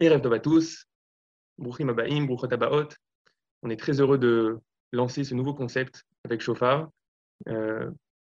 [0.00, 0.86] Et à tous,
[1.56, 2.88] Bruchim Abaim, Bruchot Abaot.
[3.62, 4.58] On est très heureux de
[4.92, 6.90] lancer ce nouveau concept avec Chauffard.
[7.48, 7.90] Euh,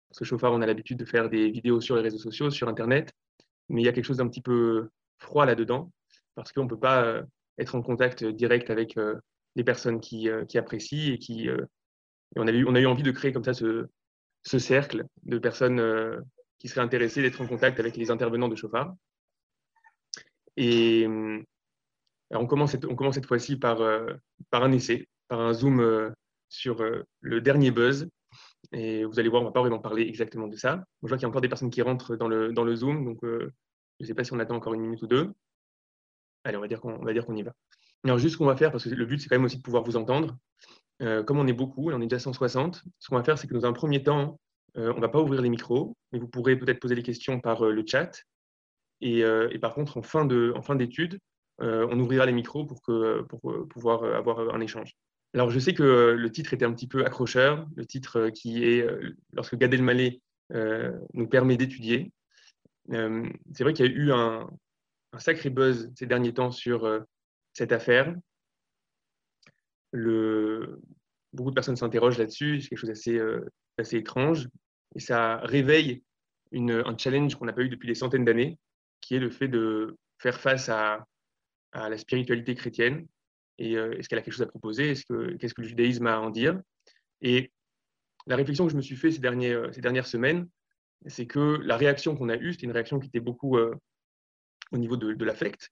[0.08, 2.68] parce que Chauffard, on a l'habitude de faire des vidéos sur les réseaux sociaux, sur
[2.68, 3.12] Internet,
[3.68, 5.90] mais il y a quelque chose d'un petit peu froid là-dedans,
[6.36, 7.22] parce qu'on ne peut pas euh,
[7.58, 9.16] être en contact direct avec euh,
[9.56, 11.48] les personnes qui, apprécient et qui.
[11.48, 11.56] Et
[12.36, 13.86] on, a eu, on a eu envie de créer comme ça ce,
[14.44, 15.82] ce cercle de personnes
[16.58, 18.94] qui seraient intéressées d'être en contact avec les intervenants de Chauffard.
[20.60, 21.06] Et
[22.30, 23.78] on commence cette, on commence cette fois-ci par,
[24.50, 26.12] par un essai, par un zoom
[26.48, 26.84] sur
[27.20, 28.08] le dernier buzz.
[28.72, 30.84] Et vous allez voir, on ne va pas vraiment parler exactement de ça.
[31.02, 33.48] Je vois qu'il y a encore des personnes qui rentrent dans le, zoom, donc je
[34.00, 35.32] ne sais pas si on attend encore une minute ou deux.
[36.42, 37.52] Allez, on va dire qu'on y va.
[38.02, 39.62] Alors, juste ce qu'on va faire, parce que le but, c'est quand même aussi de
[39.62, 40.36] pouvoir vous entendre.
[40.98, 43.64] comme on est beaucoup, on est déjà 160, ce qu'on va faire, c'est que dans
[43.64, 44.40] un premier temps,
[44.74, 47.64] on ne va pas ouvrir les micros, mais vous pourrez peut-être poser les questions par
[47.64, 48.10] le chat.
[49.00, 50.24] Et, et, par contre, en fin
[50.74, 51.18] d'étude,
[51.60, 54.94] on ouvrira les micros pour, que, pour pouvoir avoir un échange.
[55.34, 58.86] Alors, je sais que le titre était un petit peu accrocheur, le titre qui est
[59.32, 62.12] Lorsque Gad Elmaleh nous permet d'étudier.
[62.90, 64.50] c'est vrai qu'il y a eu un,
[65.12, 67.04] un, sacré buzz ces derniers temps sur
[67.52, 68.14] cette affaire.
[69.92, 73.20] Beaucoup de personnes s'interrogent là-dessus, c'est quelque chose d'assez
[73.78, 74.48] assez étrange.
[74.94, 76.02] Et ça réveille
[76.50, 78.58] une, un challenge qu'on n'a pas eu depuis des centaines d'années,
[79.00, 81.06] qui est le fait de faire face à,
[81.74, 83.06] la spiritualité chrétienne.
[83.58, 84.94] Et euh, est-ce qu'elle a quelque chose à proposer?
[84.94, 86.60] Qu'est-ce que le judaïsme a à en dire?
[87.20, 87.52] Et
[88.26, 90.48] la réflexion que je me suis fait ces, euh, ces dernières semaines,
[91.06, 93.74] c'est que la réaction qu'on a eue, c'était une réaction qui était beaucoup euh,
[94.72, 95.70] au niveau de, l'affect,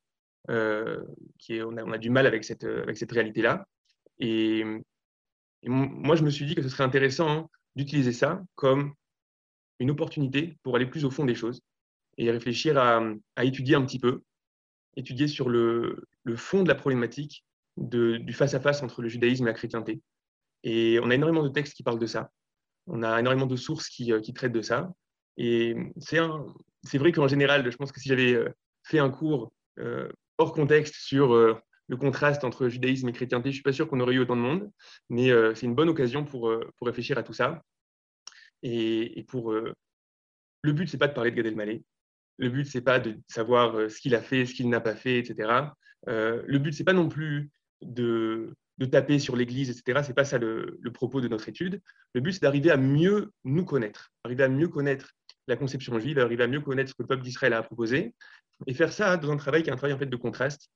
[0.49, 3.67] on, a, on, a, du mal avec cette, avec cette réalité-là.
[4.21, 4.65] Et,
[5.65, 8.95] moi, je me suis dit que ce serait intéressant d'utiliser ça comme
[9.81, 11.61] une opportunité pour aller plus au fond des choses
[12.19, 13.03] et réfléchir à,
[13.43, 14.23] étudier un petit peu,
[14.97, 17.45] étudier sur le, fond de la problématique
[17.77, 20.01] du face-à-face entre le judaïsme et la chrétienté.
[20.63, 22.31] Et on a énormément de textes qui parlent de ça.
[22.87, 24.91] On a énormément de sources qui, qui traitent de ça.
[25.37, 28.49] Et c'est vrai qu'en général, je pense que si j'avais euh,
[28.85, 30.09] fait un cours euh,
[30.39, 33.89] hors contexte sur euh, le contraste entre judaïsme et chrétienté, je ne suis pas sûr
[33.89, 34.71] qu'on aurait eu autant de monde,
[35.09, 37.63] mais c'est une bonne occasion pour, pour réfléchir à tout ça.
[38.65, 41.85] Et, pour le but, c'est pas de parler de Gad Elmaleh.
[42.39, 45.19] Le but, c'est pas de savoir ce qu'il a fait, ce qu'il n'a pas fait,
[45.19, 45.51] etc.
[46.07, 47.51] le but, c'est pas non plus
[47.83, 48.55] de,
[48.91, 50.03] taper sur l'Église, etc.
[50.05, 51.81] C'est pas ça le, propos de notre étude.
[52.15, 55.13] Le but, c'est d'arriver à mieux nous connaître, arriver à mieux connaître
[55.49, 58.15] la conception juive, arriver à mieux connaître ce que le peuple d'Israël a proposé,
[58.67, 60.71] et faire ça dans un travail qui est un travail fait de contraste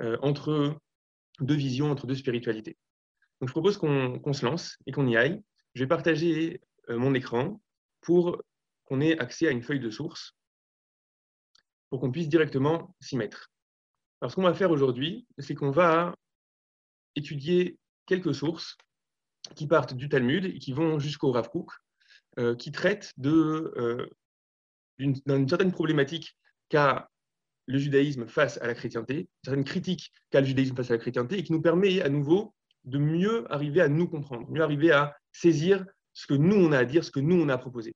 [0.00, 0.78] euh, entre
[1.40, 2.76] deux visions, entre deux spiritualités.
[3.40, 5.42] Donc, je propose qu'on qu se lance et qu'on y aille.
[5.74, 7.60] Je vais partager euh, mon écran
[8.00, 8.42] pour
[8.84, 10.36] qu'on ait accès à une feuille de source,
[11.94, 13.52] pour qu'on puisse directement s'y mettre.
[14.20, 16.16] Alors, ce qu'on va faire aujourd'hui, c'est qu'on va
[17.14, 18.76] étudier quelques sources
[19.54, 21.70] qui partent du Talmud et qui vont jusqu'au Rav Kook,
[22.40, 24.10] euh, qui traitent euh,
[24.98, 26.36] d'une certaine problématique
[26.68, 27.08] qu'a
[27.66, 30.98] le judaïsme face à la chrétienté, une certaine critique qu'a le judaïsme face à la
[30.98, 34.90] chrétienté, et qui nous permet à nouveau de mieux arriver à nous comprendre, mieux arriver
[34.90, 37.58] à saisir ce que nous on a à dire, ce que nous on a à
[37.58, 37.94] proposer.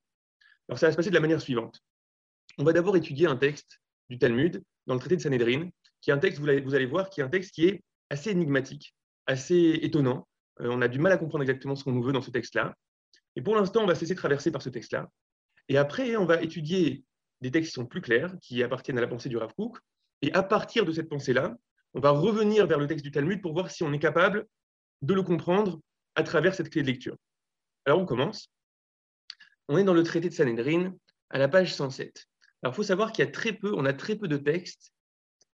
[0.69, 1.81] Alors ça va se passer de la manière suivante.
[2.59, 5.69] On va d'abord étudier un texte du Talmud dans le traité de Sanhedrin,
[6.01, 8.95] qui est un texte, vous allez voir, qui est un texte qui est assez énigmatique,
[9.27, 10.27] assez étonnant.
[10.61, 12.75] Euh, on a du mal à comprendre exactement ce qu'on nous veut dans ce texte-là.
[13.37, 15.09] Et pour l'instant, on va se laisser traverser par ce texte-là.
[15.69, 17.05] Et après, on va étudier
[17.41, 19.79] des textes qui sont plus clairs, qui appartiennent à la pensée du Rav Kook.
[20.23, 21.57] Et à partir de cette pensée-là,
[21.95, 24.47] on va revenir vers le texte du Talmud pour voir si on est capable
[25.03, 25.81] de le comprendre
[26.15, 27.17] à travers cette clé de lecture.
[27.85, 28.51] Alors, on commence.
[29.69, 30.95] On est dans le traité de Sanhedrin,
[31.31, 32.27] à la page 107.
[32.63, 34.93] Alors, il faut savoir qu'il y a très peu, on a très peu de textes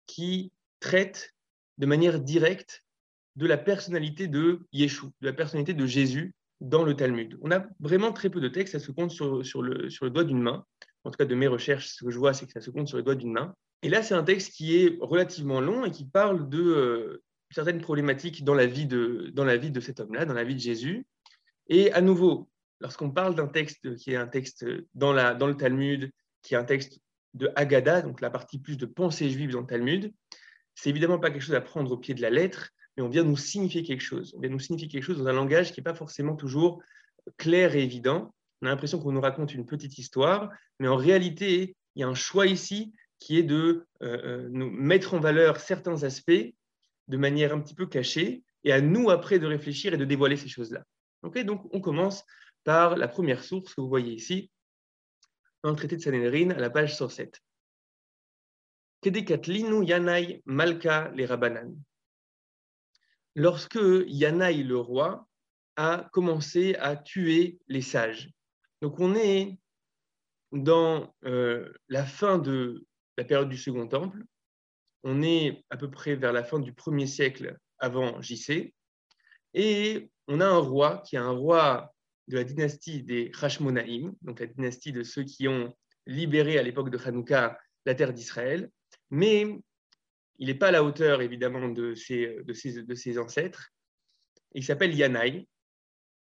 [0.06, 1.34] qui traitent
[1.78, 2.84] de manière directe
[3.37, 7.37] de la personnalité de Yeshua, de la personnalité de Jésus dans le Talmud.
[7.43, 10.64] On a vraiment très peu de textes, ça se compte sur, le doigt d'une main.
[11.04, 12.88] En tout cas, de mes recherches, ce que je vois, c'est que ça se compte
[12.88, 13.54] sur le doigt d'une main.
[13.82, 17.81] Et là, c'est un texte qui est relativement long et qui parle de euh, certaines
[17.81, 20.61] problématiques dans la vie de, dans la vie de cet homme-là, dans la vie de
[20.61, 21.06] Jésus.
[21.69, 22.49] Et à nouveau,
[22.81, 24.64] lorsqu'on parle d'un texte qui est un texte
[24.94, 26.11] dans, la, dans le Talmud,
[26.43, 26.99] qui est un texte
[27.34, 30.12] de Haggadah, donc la partie plus de pensée juive dans le Talmud,
[30.75, 33.25] c'est évidemment pas quelque chose à prendre au pied de la lettre, mais on vient
[33.25, 34.34] nous signifier quelque chose.
[34.36, 36.82] On vient nous signifier quelque chose dans un langage qui n'est pas forcément toujours
[37.36, 38.34] clair et évident.
[38.62, 42.08] On a l'impression qu'on nous raconte une petite histoire, mais en réalité, il y a
[42.08, 46.54] un choix ici qui est de euh, euh, nous mettre en valeur certains aspects
[47.08, 50.37] de manière un petit peu cachée, et à nous après de réfléchir et de dévoiler
[50.37, 50.84] ces choses-là.
[51.22, 51.37] Donc
[51.72, 52.25] on commence
[52.64, 54.50] par la première source que vous voyez ici,
[55.64, 57.40] dans le traité de Sanhedrin, à la page 107.
[59.00, 61.75] Kedekatlinu Yanai Malka les Rabanan.
[63.34, 65.26] Lorsque Yanaï le roi
[65.76, 68.31] a commencé à tuer les sages.
[68.82, 69.58] Donc on est
[70.52, 74.22] dans euh, la fin de la période du Second Temple.
[75.02, 78.75] On est à peu près vers la fin du premier siècle avant JC.
[79.55, 81.94] Et on a un roi qui est un roi
[82.29, 85.75] de la dynastie des Hashmonaïm, donc la dynastie de ceux qui ont
[86.06, 88.71] libéré à l'époque de Hanouka la terre d'Israël.
[89.11, 89.47] Mais
[90.38, 93.71] il n'est pas à la hauteur, évidemment, de ses, de ses, ancêtres.
[94.55, 95.47] Il s'appelle Yanaï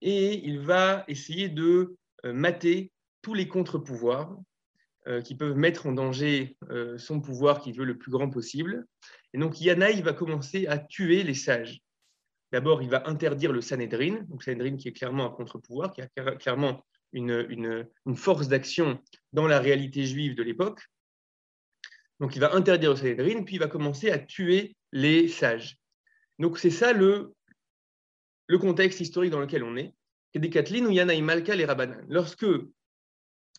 [0.00, 2.92] et il va essayer de euh, mater
[3.22, 4.36] tous les contre-pouvoirs
[5.06, 8.86] euh, qui peuvent mettre en danger euh, son pouvoir qu'il veut le plus grand possible.
[9.32, 11.80] Et donc Yanaï va commencer à tuer les sages.
[12.54, 16.06] D'abord, il va interdire le Sanhedrin, donc Sanhedrin qui est clairement un contre-pouvoir, qui a
[16.36, 19.02] clairement une, force d'action
[19.32, 20.80] dans la réalité juive de l'époque.
[22.20, 25.80] Donc il va interdire le Sanhedrin, puis il va commencer à tuer les sages.
[26.38, 27.34] Donc c'est ça le,
[28.60, 29.92] contexte historique dans lequel on est.
[30.36, 32.04] ou Yanaï Malka les Rabbanan.
[32.06, 32.46] Lorsque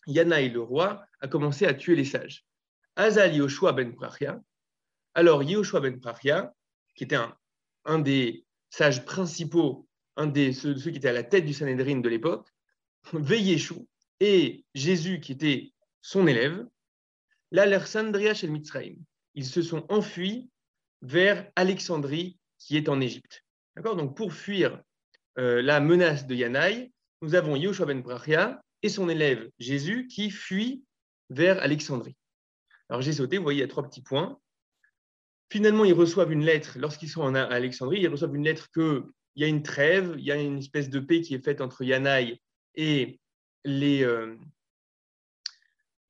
[0.06, 2.46] Yanaï le roi a commencé à tuer les sages.
[2.96, 4.40] Azal Yoshua ben Prachia.
[5.12, 6.54] Alors Yoshua ben Prachia,
[6.94, 7.18] qui était
[7.84, 8.45] un des
[8.76, 12.46] sages principaux, un des ceux, qui étaient à la tête du Sanhedrin de l'époque,
[13.14, 13.86] Veilleshu
[14.20, 16.66] et Jésus qui était son élève,
[17.52, 18.96] l'Alexandria chez Mitzrayim.
[19.34, 20.50] Ils se sont enfuis
[21.00, 23.44] vers Alexandrie qui est en Égypte.
[23.76, 23.96] D'accord?
[23.96, 24.82] Donc pour fuir
[25.38, 26.92] euh, la menace de Yanaï,
[27.22, 30.84] nous avons Yoshua ben Brachia et son élève Jésus qui fuit
[31.30, 32.16] vers Alexandrie.
[32.90, 34.38] Alors j'ai sauté, vous voyez, il y a trois petits points.
[35.50, 39.04] Finalement, ils reçoivent une lettre, lorsqu'ils sont en Alexandrie, ils reçoivent une lettre qu'il
[39.36, 41.84] y a une trêve, il y a une espèce de paix qui est faite entre
[41.84, 42.40] Yanaï
[42.74, 43.20] et
[43.64, 44.36] les, euh,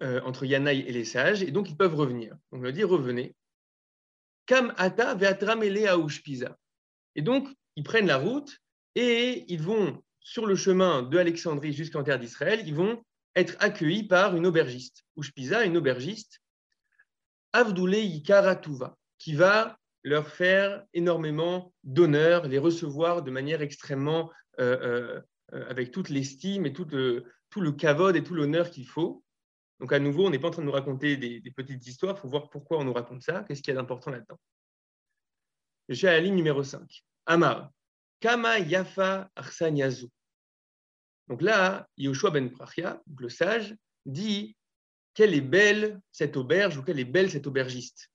[0.02, 0.58] euh, entre et
[0.92, 2.36] les sages, et donc ils peuvent revenir.
[2.52, 3.34] On leur dit revenez.
[4.46, 5.88] Kam ata ve'atramele.
[7.14, 8.58] Et donc ils prennent la route
[8.94, 13.02] et ils vont sur le chemin de Alexandrie jusqu'en terre d'Israël, ils vont
[13.36, 16.40] être accueillis par une aubergiste, Ushpiza, une aubergiste,
[17.52, 24.30] Avdoulé Yikaratuva, qui va leur faire énormément d'honneur, les recevoir de manière extrêmement,
[24.60, 25.20] euh,
[25.52, 29.24] euh, avec toute l'estime et tout le, tout le kavod et tout l'honneur qu'il faut.
[29.80, 32.20] Donc à nouveau, on n'est pas en train de nous raconter des, petites histoires, il
[32.20, 34.38] faut voir pourquoi on nous raconte ça, qu'est-ce qu'il y a d'important là-dedans?
[35.88, 37.04] Je suis à la ligne numéro 5.
[37.26, 37.70] Amar,
[38.20, 39.76] Kama Yafa Arsan
[41.28, 43.76] Donc là, Yoshua ben Prachia, le sage,
[44.06, 44.56] dit
[45.14, 48.10] quelle est belle cette auberge ou quelle est belle cette aubergiste?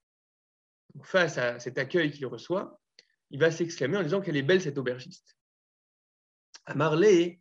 [1.03, 2.79] Face à cet accueil qu'il reçoit,
[3.29, 5.37] il va s'exclamer en disant quelle est belle cette aubergiste.
[6.65, 7.37] Amarle,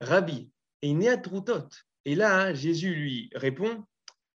[0.00, 0.50] Rabbi,
[0.82, 1.68] et Troutot.
[2.04, 3.84] Et là, Jésus lui répond,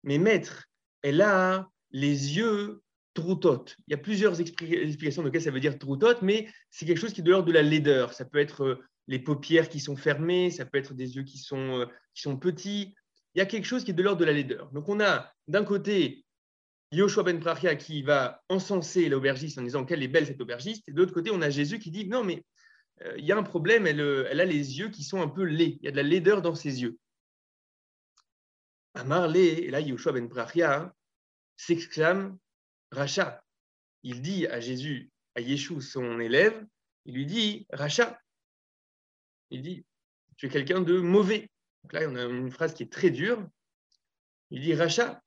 [0.04, 0.66] mais maître,
[1.02, 2.82] elle a les yeux
[3.14, 3.64] troutot.
[3.86, 7.00] Il y a plusieurs explications de ce que ça veut dire troutot, mais c'est quelque
[7.00, 8.12] chose qui est de l'ordre de la laideur.
[8.12, 11.38] Ça peut être euh, les paupières qui sont fermées, ça peut être des yeux qui
[11.38, 12.94] sont, euh, qui sont petits.
[13.34, 14.70] Il y a quelque chose qui est de l'ordre de la laideur.
[14.70, 16.24] Donc on a d'un côté
[16.92, 20.92] Yoshua ben Prachia qui va encenser l'aubergiste en disant quelle est belle cette aubergiste, et
[20.92, 22.44] de l'autre côté on a Jésus qui dit non mais
[23.02, 25.42] euh, il y a un problème, elle, elle, a les yeux qui sont un peu
[25.42, 26.98] laids, il y a de la laideur dans ses yeux.
[28.94, 30.94] Amarlé, et là Yoshua ben Prachia
[31.56, 32.38] s'exclame
[32.90, 33.44] Racha.
[34.02, 36.66] Il dit à Jésus, à Yeshua, son élève,
[37.04, 38.20] il lui dit Racha.
[39.50, 39.84] Il dit
[40.36, 41.50] Tu es quelqu'un de mauvais.
[41.82, 43.46] Donc là, on a une phrase qui est très dure.
[44.50, 45.22] Il dit Racha,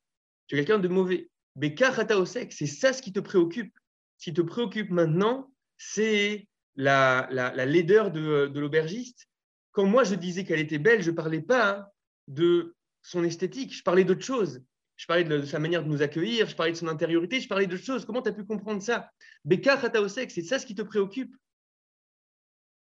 [0.48, 1.30] tu es quelqu'un de mauvais.
[1.60, 3.78] C'est ça ce qui te préoccupe.
[4.18, 9.28] Ce qui te préoccupe maintenant, c'est la, la, laideur de, de l'aubergiste.
[9.72, 11.92] Quand moi je disais qu'elle était belle, je ne parlais pas
[12.28, 14.62] de son esthétique, je parlais d'autre chose.
[14.96, 17.66] Je parlais de, sa manière de nous accueillir, je parlais de son intériorité, je parlais
[17.66, 18.06] d'autre chose.
[18.06, 19.10] Comment tu as pu comprendre ça?
[19.46, 19.82] Beka
[20.30, 21.36] c'est ça ce qui te préoccupe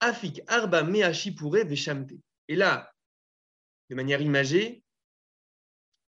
[0.00, 2.12] Afik Arba Meashipure Veshamte.
[2.48, 2.92] Et là,
[3.88, 4.82] de manière imagée,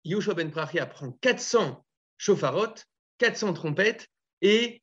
[0.05, 1.85] Yoshua ben Prachia prend 400
[2.17, 2.73] chauffarot,
[3.19, 4.07] 400 trompettes
[4.41, 4.81] et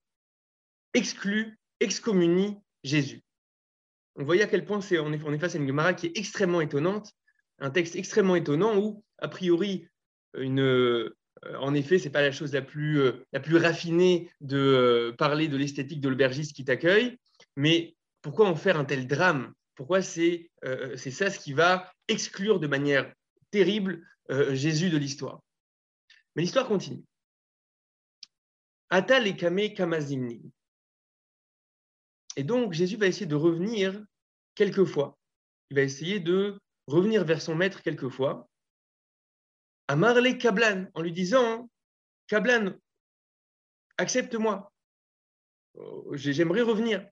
[0.95, 3.23] exclut, excommunie Jésus.
[4.17, 6.07] On voit à quel point c'est, on, est, on est face à une Gemara qui
[6.07, 7.13] est extrêmement étonnante
[7.59, 9.89] un texte extrêmement étonnant où, a priori,
[10.37, 11.11] euh,
[11.59, 15.57] en effet, ce n'est pas la chose la plus, euh, raffinée de euh, parler de
[15.57, 17.19] l'esthétique de l'aubergiste qui t'accueille,
[17.57, 19.53] mais pourquoi en faire un tel drame?
[19.75, 20.51] Pourquoi c'est
[20.97, 23.13] ça ce qui va exclure de manière
[23.51, 24.07] terrible
[24.53, 25.41] Jésus de l'histoire?
[26.35, 27.03] Mais l'histoire continue.
[28.97, 30.53] Et Kamazimni.
[32.37, 34.05] Et donc, Jésus va essayer de revenir
[34.55, 35.19] quelquefois.
[35.71, 38.49] Il va essayer de revenir vers son maître quelquefois,
[39.89, 41.69] à Marley Kablan, en lui disant
[42.29, 42.79] Kablan,
[43.99, 44.73] accepte-moi.
[45.75, 47.09] Oh, j'aimerais revenir.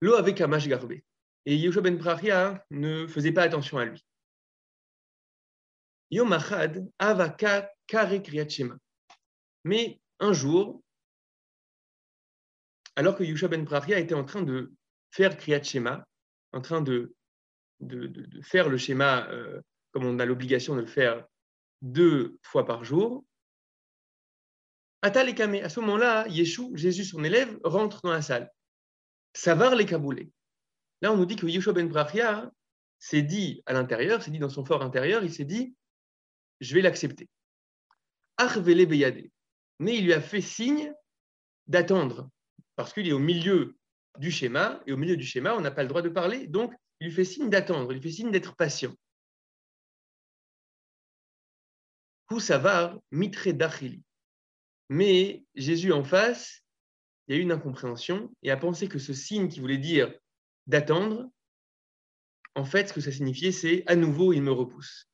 [0.00, 1.04] L'eau avec Amash Garbé.
[1.46, 4.04] Et Yoshua ben Prachia ne faisait pas attention à lui.
[9.64, 10.82] Mais un jour,
[12.96, 14.72] alors que Yoshua ben Prachia était en train de
[15.10, 16.06] faire Kriyat Shema,
[16.52, 17.14] en train de,
[17.80, 19.60] de, faire le schéma euh,
[19.92, 21.26] comme on a l'obligation de le faire
[21.82, 23.24] deux fois par jour,
[25.04, 28.50] Atal et À ce moment-là, Yeshua, Jésus, son élève, rentre dans la salle.
[29.34, 30.32] Savar les Kaboulés.
[31.02, 32.50] Là, on nous dit que Yeshua ben Brachia
[32.98, 35.76] s'est dit à l'intérieur, s'est dit dans son fort intérieur, il s'est dit
[36.60, 37.28] Je vais l'accepter.
[38.38, 39.28] Arvele Beyade.
[39.78, 40.92] Mais il lui a fait signe
[41.66, 42.30] d'attendre,
[42.76, 43.76] parce qu'il est au milieu
[44.18, 46.72] du schéma, et au milieu du schéma, on n'a pas le droit de parler, donc
[47.00, 48.94] il lui fait signe d'attendre, il lui fait signe d'être patient.
[53.10, 53.48] Mitre.
[54.88, 56.62] Mais Jésus en face,
[57.26, 60.12] il y a eu une incompréhension et a pensé que ce signe qui voulait dire
[60.66, 61.30] d'attendre,
[62.54, 65.08] en fait, ce que ça signifiait, c'est à nouveau, il me repousse.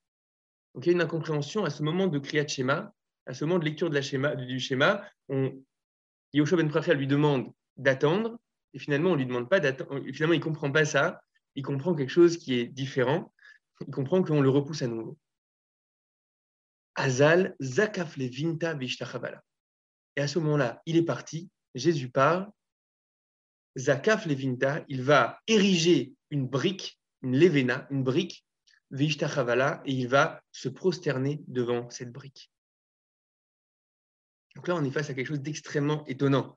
[0.74, 2.94] Donc il y a une incompréhension à ce moment de Kriyat Shema,
[3.30, 5.04] à ce moment de lecture du schéma.
[5.28, 5.62] On,
[6.34, 8.40] Ben Prachia lui demande d'attendre,
[8.74, 10.02] et finalement, on lui demande pas d'attendre.
[10.12, 11.22] Finalement, il ne comprend pas ça.
[11.54, 13.32] Il comprend quelque chose qui est différent.
[13.86, 15.16] Il comprend qu'on le repousse à nouveau.
[16.96, 19.44] Azal, Zakaf Vinta Vishtachabala.
[20.16, 22.50] Et à ce moment-là, il est parti, Jésus part,
[23.78, 28.44] Zakaf Levinta, il va ériger une brique, une levena, une brique,
[28.90, 32.50] Vishtachabala, et il va se prosterner devant cette brique.
[34.56, 36.56] Donc là, on est face à quelque chose d'extrêmement étonnant.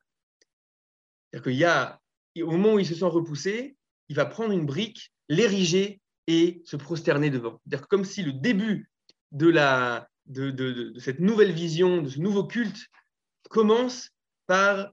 [1.31, 2.01] C'est-à-dire qu'il y a,
[2.41, 3.77] au moment où il se sent repoussé,
[4.09, 7.59] il va prendre une brique, l'ériger et se prosterner devant.
[7.63, 8.89] C'est-à-dire comme si le début
[9.31, 12.87] de, la, de, de, cette nouvelle vision, de ce nouveau culte,
[13.49, 14.09] commence
[14.47, 14.91] par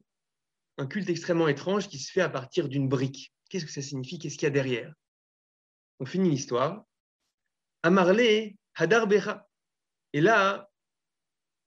[0.79, 3.33] un culte extrêmement étrange qui se fait à partir d'une brique.
[3.49, 4.19] Qu'est-ce que ça signifie?
[4.19, 4.95] Qu'est-ce qu'il y a derrière?
[5.99, 6.85] On finit l'histoire.
[7.83, 9.47] Amarle Hadar Becha.
[10.13, 10.70] Et là,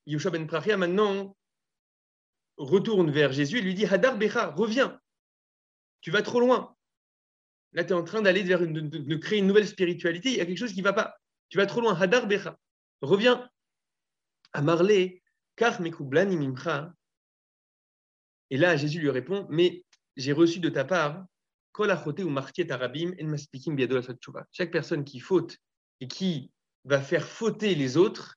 [0.05, 1.35] Yoshua ben Prachia maintenant
[2.57, 4.99] retourne vers Jésus et lui dit Hadar Becha, reviens,
[6.01, 6.75] tu vas trop loin.
[7.71, 10.41] Là, tu es en train d'aller vers une, de, créer une nouvelle spiritualité, il y
[10.41, 11.15] a quelque chose qui ne va pas.
[11.49, 12.59] Tu vas trop loin, Hadar Becha,
[13.01, 13.49] reviens.
[14.53, 14.91] Amarle
[18.49, 19.83] et là, Jésus lui répond, mais
[20.15, 21.25] j'ai reçu de ta part,
[24.51, 25.57] chaque personne qui faute
[25.99, 26.51] et qui
[26.83, 28.35] va faire fauter les autres,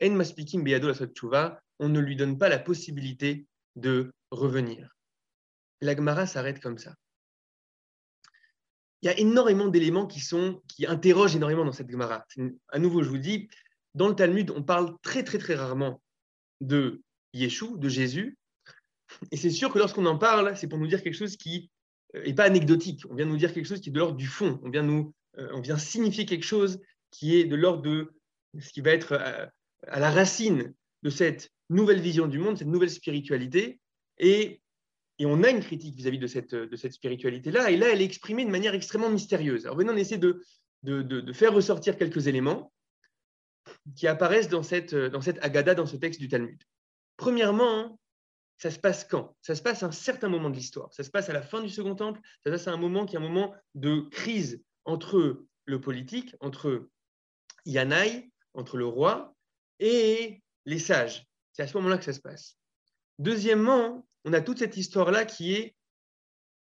[0.00, 4.96] on ne lui donne pas la possibilité de revenir.
[5.80, 6.94] La Gemara s'arrête comme ça.
[9.02, 12.24] Il y a énormément d'éléments qui sont qui interrogent énormément dans cette Gemara.
[12.68, 13.48] À nouveau, je vous dis,
[13.94, 16.02] dans le Talmud, on parle très très très rarement
[16.60, 17.02] de
[17.34, 18.38] Yeshua, de Jésus.
[19.30, 21.70] Et c'est sûr que lorsqu'on en parle, c'est pour nous dire quelque chose qui
[22.14, 23.04] n'est euh, pas anecdotique.
[23.10, 24.58] On vient nous dire quelque chose qui est de l'ordre du fond.
[24.64, 28.12] On vient, nous, euh, on vient signifier quelque chose qui est de l'ordre de
[28.58, 29.46] ce qui va être euh,
[29.86, 33.80] à, la racine de cette nouvelle vision du monde, cette nouvelle spiritualité.
[34.18, 34.60] Et,
[35.18, 37.70] et on a une critique vis-à-vis de cette, de cette spiritualité-là.
[37.70, 39.66] Et là, elle est exprimée de manière extrêmement mystérieuse.
[39.66, 40.42] Alors, venons, on essaie de,
[40.82, 42.72] de, de faire ressortir quelques éléments
[43.96, 46.62] qui apparaissent dans cette, dans cette Agada, dans ce texte du Talmud.
[47.16, 47.98] Premièrement,
[48.58, 49.36] ça se passe quand?
[49.42, 50.92] Ça se passe à un certain moment de l'histoire.
[50.92, 52.20] Ça se passe à la fin du Second Temple.
[52.44, 56.34] Ça se passe à un moment qui est un moment de crise entre le politique,
[56.40, 56.88] entre
[57.66, 59.35] Yanaï, entre le roi
[59.80, 61.26] et les sages.
[61.52, 62.56] C'est à ce moment-là que ça se passe.
[63.18, 65.74] Deuxièmement, on a toute cette histoire-là qui est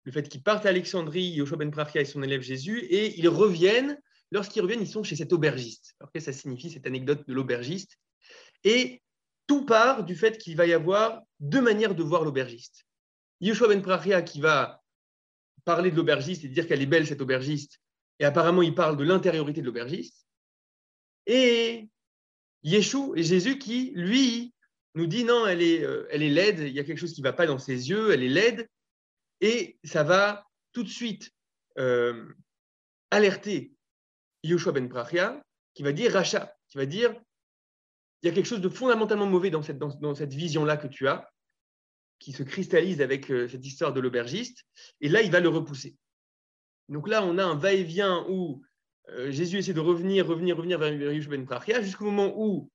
[0.03, 3.27] le fait qu'ils partent à Alexandrie, Yoshua ben Prachia et son élève Jésus, et ils
[3.27, 3.97] reviennent
[4.31, 5.95] Lorsqu'ils reviennent, ils sont chez cet aubergiste.
[5.99, 7.97] Alors, qu'est-ce que ça signifie, cette anecdote de l'aubergiste?
[8.63, 9.01] Et
[9.47, 12.85] tout part du fait qu'il va y avoir deux manières de voir l'aubergiste.
[13.39, 14.81] Yeshua ben Prachia qui va
[15.63, 17.79] parler de l'aubergiste et dire qu'elle est belle, cette aubergiste,
[18.19, 20.27] et apparemment il parle de l'intériorité de l'aubergiste.
[21.27, 21.87] Et
[22.65, 24.53] Yeshua et Jésus qui, lui,
[24.95, 27.21] nous dit non, elle est, euh, elle est laide, il y a quelque chose qui
[27.21, 28.67] ne va pas dans ses yeux, elle est laide,
[29.39, 31.31] et ça va tout de suite
[31.77, 32.33] euh,
[33.11, 33.73] alerter
[34.43, 35.41] Yoshua ben Prachia,
[35.75, 37.15] qui va dire Racha, qui va dire
[38.21, 41.07] il y a quelque chose de fondamentalement mauvais dans cette, dans, cette vision-là que tu
[41.07, 41.29] as,
[42.17, 44.65] qui se cristallise avec euh, cette histoire de l'aubergiste,
[45.01, 45.95] et là, il va le repousser.
[46.89, 48.63] Donc là, on a un va-et-vient où
[49.29, 52.71] Jésus essaie de revenir, revenir, revenir vers Yoshua ben Prachia, jusqu'au moment où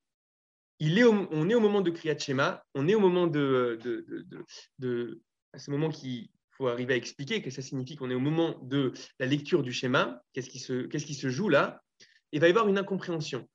[0.78, 4.04] il est on est au moment de Kriyat Shema, on est au moment de, de,
[4.08, 4.44] de,
[4.78, 5.20] de
[5.52, 8.58] à ce moment qui, faut arriver à expliquer que ça signifie qu'on est au moment
[8.60, 10.58] de la lecture du schéma, qu'est-ce qui
[11.14, 11.82] se, joue là,
[12.32, 13.48] et il va y avoir une incompréhension.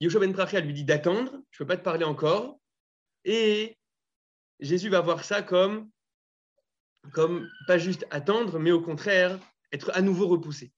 [0.00, 2.60] Yoshua ben Prachia lui dit d'attendre, je ne peux pas te parler encore,
[3.24, 3.78] Et
[4.60, 5.90] Jésus va voir ça comme,
[7.14, 9.38] comme pas juste attendre, mais au contraire,
[9.72, 10.72] être à nouveau repoussé.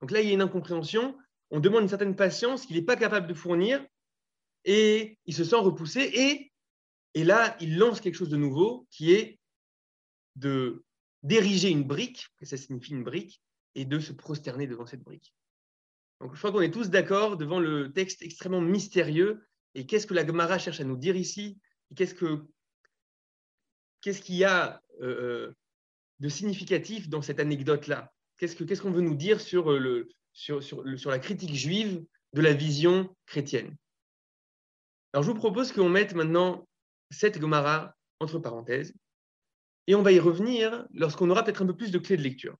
[0.00, 1.16] Donc là, il y a une incompréhension.
[1.50, 3.84] On demande une certaine patience qu'il n'est pas capable de fournir
[4.64, 6.00] et il se sent repoussé.
[6.00, 6.52] Et,
[7.14, 9.38] et là, il lance quelque chose de nouveau qui est
[10.36, 10.84] de
[11.24, 13.42] d'ériger une brique, que ça signifie une brique,
[13.74, 15.34] et de se prosterner devant cette brique.
[16.20, 19.46] Donc je crois qu'on est tous d'accord devant le texte extrêmement mystérieux.
[19.74, 21.58] Et qu'est-ce que la Gemara cherche à nous dire ici?
[21.94, 22.44] Qu'est-ce que
[24.00, 25.52] qu'est-ce qu'il y a euh,
[26.20, 28.12] de significatif dans cette anecdote-là?
[28.38, 32.40] Qu'est-ce qu'on veut nous dire sur, euh, le, sur, sur, sur, la critique juive de
[32.40, 33.76] la vision chrétienne?
[35.12, 36.68] Alors, je vous propose qu'on mette maintenant
[37.10, 38.94] cette Gomara entre parenthèses
[39.88, 42.56] et on va y revenir lorsqu'on aura peut-être un peu plus de clés de lecture,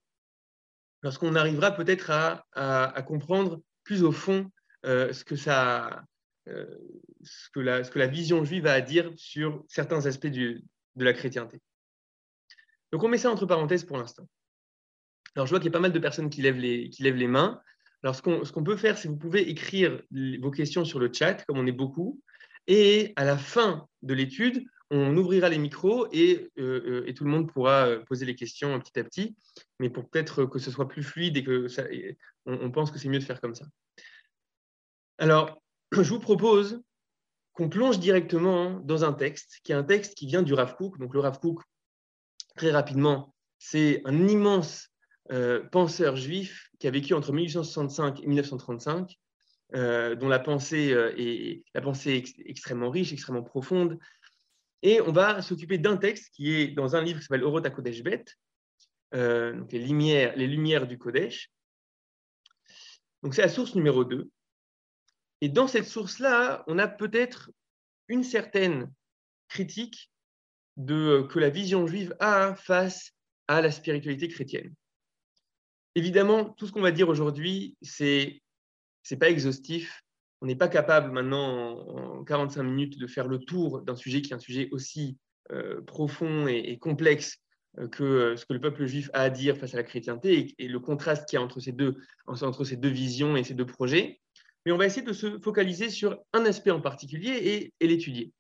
[1.03, 4.51] lorsqu'on arrivera peut-être à, à, comprendre plus au fond
[4.87, 6.03] euh, ce, que ça,
[6.49, 6.79] euh,
[7.23, 10.65] ce, que la, ce que la vision juive a à dire sur certains aspects du,
[10.97, 11.61] de la chrétienté.
[12.91, 14.27] Donc on met ça entre parenthèses pour l'instant.
[15.39, 17.15] Alors, je vois qu'il y a pas mal de personnes qui lèvent les, qui lèvent
[17.15, 17.61] les mains.
[18.03, 21.45] Alors, ce qu'on peut faire, c'est que vous pouvez écrire vos questions sur le chat,
[21.45, 22.21] comme on est beaucoup.
[22.67, 27.31] Et à la fin de l'étude, on ouvrira les micros et, euh, et, tout le
[27.31, 29.37] monde pourra euh, poser les questions petit à petit.
[29.79, 31.69] Mais pour peut-être que ce soit plus fluide et que
[32.45, 33.67] on, pense que c'est mieux de faire comme ça.
[35.19, 36.83] Alors, je vous propose
[37.53, 40.99] qu'on plonge directement dans un texte, qui est un texte qui vient du Rav Kook.
[40.99, 41.63] Donc, le Rav Kook,
[42.57, 44.88] très rapidement, c'est un immense
[45.31, 49.19] euh, penseur juif qui a vécu entre 1865 et 1935,
[49.75, 53.99] euh, dont la pensée euh, est la pensée extrêmement riche, extrêmement profonde.
[54.83, 58.03] Et on va s'occuper d'un texte qui est dans un livre qui s'appelle Orota Kodesh
[58.03, 58.25] Bet,
[59.13, 61.51] donc les lumières, les lumières du Kodesh.
[63.23, 64.31] Donc c'est la source numéro 2.
[65.41, 67.51] Et dans cette source-là, on a peut-être
[68.07, 68.93] une certaine
[69.49, 70.11] critique
[70.77, 73.13] de, que la vision juive a face
[73.49, 74.75] à la spiritualité chrétienne.
[75.99, 78.41] Évidemment, tout ce qu'on va dire aujourd'hui, c'est
[79.11, 80.05] n'est pas exhaustif.
[80.41, 81.77] On n'est pas capable maintenant,
[82.21, 85.19] en 45 minutes, de faire le tour d'un sujet qui est un sujet aussi
[85.51, 87.39] euh, profond et, complexe
[87.79, 90.55] euh, que euh, ce que le peuple juif a à dire face à la chrétienté
[90.57, 91.97] et, le contraste qu'il y a entre ces, deux,
[92.29, 94.21] entre ces deux visions et ces deux projets.
[94.65, 98.33] Mais on va essayer de se focaliser sur un aspect en particulier et l'étudier.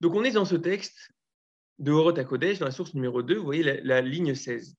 [0.00, 1.12] Donc on est dans ce texte
[1.82, 4.76] de Horot à Kodesh, dans la source numéro 2, vous voyez la, ligne 16.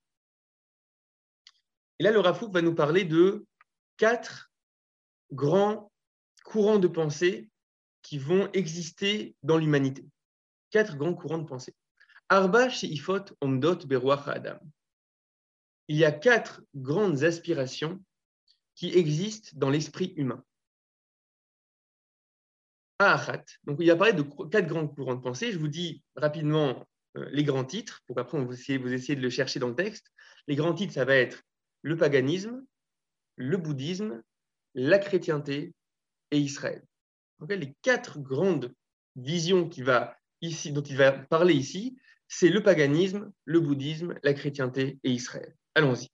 [2.00, 3.46] Et là, le Rafouk va nous parler de
[3.98, 4.54] quatre
[5.32, 5.92] grands
[6.46, 7.50] courants de pensée
[8.04, 10.08] qui vont exister dans l'humanité.
[10.72, 11.76] Quatre grands courants de pensée.
[12.30, 14.60] Arba Sheifot Omdot Beruach Adam.
[15.90, 18.02] Il y a quatre grandes aspirations
[18.76, 20.42] qui existent dans l'esprit humain.
[23.00, 23.44] Ahat.
[23.66, 25.52] Donc, il a parlé de quatre grands courants de pensée.
[25.52, 28.80] Je vous dis rapidement les grands titres, pour qu'après vous essayez,
[29.16, 30.12] de le chercher dans le texte.
[30.48, 31.44] Les grands titres, ça va être
[31.82, 32.66] le paganisme,
[33.36, 34.22] le bouddhisme,
[34.74, 35.74] la chrétienté
[36.32, 36.84] et Israël.
[37.50, 38.74] Les quatre grandes
[39.16, 39.70] visions
[40.42, 41.98] ici, dont il va parler ici,
[42.28, 45.56] c'est le paganisme, le bouddhisme, la chrétienté et Israël.
[45.76, 46.10] Allons-y.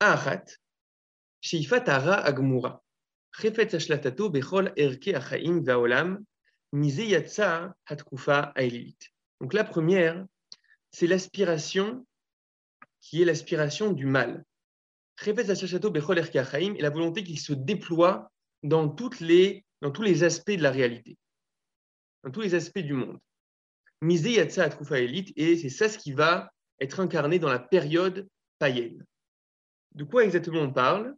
[0.00, 0.44] Ahat,
[1.40, 2.82] Sheifatara Agmura,
[3.32, 6.24] Chefetz Ashlatato Bechol Erke Achaim Vaolam,
[9.40, 10.26] donc la première,
[10.92, 12.06] c'est l'aspiration
[13.00, 14.44] qui est l'aspiration du mal.
[15.26, 18.30] Et la volonté qu'il se déploie
[18.62, 21.18] dans, toutes les, dans tous les aspects de la réalité,
[22.24, 23.18] dans tous les aspects du monde.
[24.02, 28.28] et c'est ça ce qui va être incarné dans la période
[28.58, 29.04] païenne.
[29.92, 31.14] De quoi exactement on parle?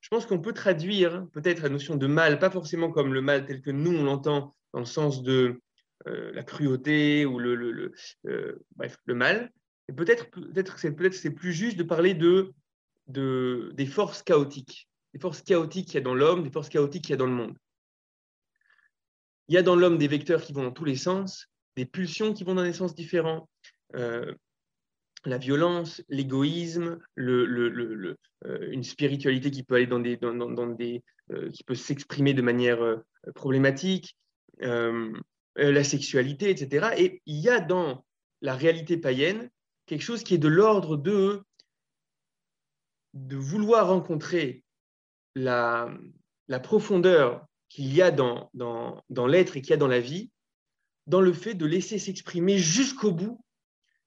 [0.00, 3.46] Je pense qu'on peut traduire peut-être la notion de mal, pas forcément comme le mal
[3.46, 5.60] tel que nous on l'entend dans le sens de
[6.08, 7.92] euh, la cruauté ou le, le,
[8.26, 9.52] euh, bref, le mal.
[9.88, 12.52] Et peut-être peut-être c'est c'est plus juste de parler de,
[13.06, 17.04] de des forces chaotiques, des forces chaotiques qu'il y a dans l'homme, des forces chaotiques
[17.04, 17.56] qu'il y a dans le monde.
[19.48, 22.32] Il y a dans l'homme des vecteurs qui vont dans tous les sens, des pulsions
[22.32, 23.48] qui vont dans des sens différents.
[23.94, 24.34] Euh,
[25.24, 28.18] la violence, l'égoïsme, le, le,
[28.72, 31.04] une spiritualité qui peut aller dans des, dans, des
[31.52, 33.00] qui peut s'exprimer de manière
[33.36, 34.16] problématique,
[34.60, 35.12] euh,
[35.58, 36.94] euh, la sexualité, etc.
[36.98, 38.04] Et il y a dans
[38.40, 39.50] la réalité païenne
[39.86, 41.42] quelque chose qui est de l'ordre de,
[43.14, 44.64] de vouloir rencontrer
[45.34, 45.92] la,
[46.48, 50.00] la profondeur qu'il y a dans, dans, dans l'être et qu'il y a dans la
[50.00, 50.30] vie,
[51.06, 53.42] dans le fait de laisser s'exprimer jusqu'au bout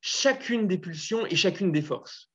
[0.01, 2.29] chacune des pulsions et chacune des forces.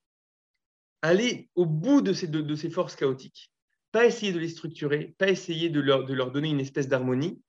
[1.02, 3.52] Aller au bout de ces, de, ces forces chaotiques.
[3.92, 7.40] pas essayer de les structurer, pas essayer de leur, de leur donner une espèce d'harmonie,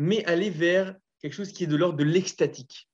[0.00, 2.88] mais aller vers quelque chose qui est de l'ordre de l'extatique.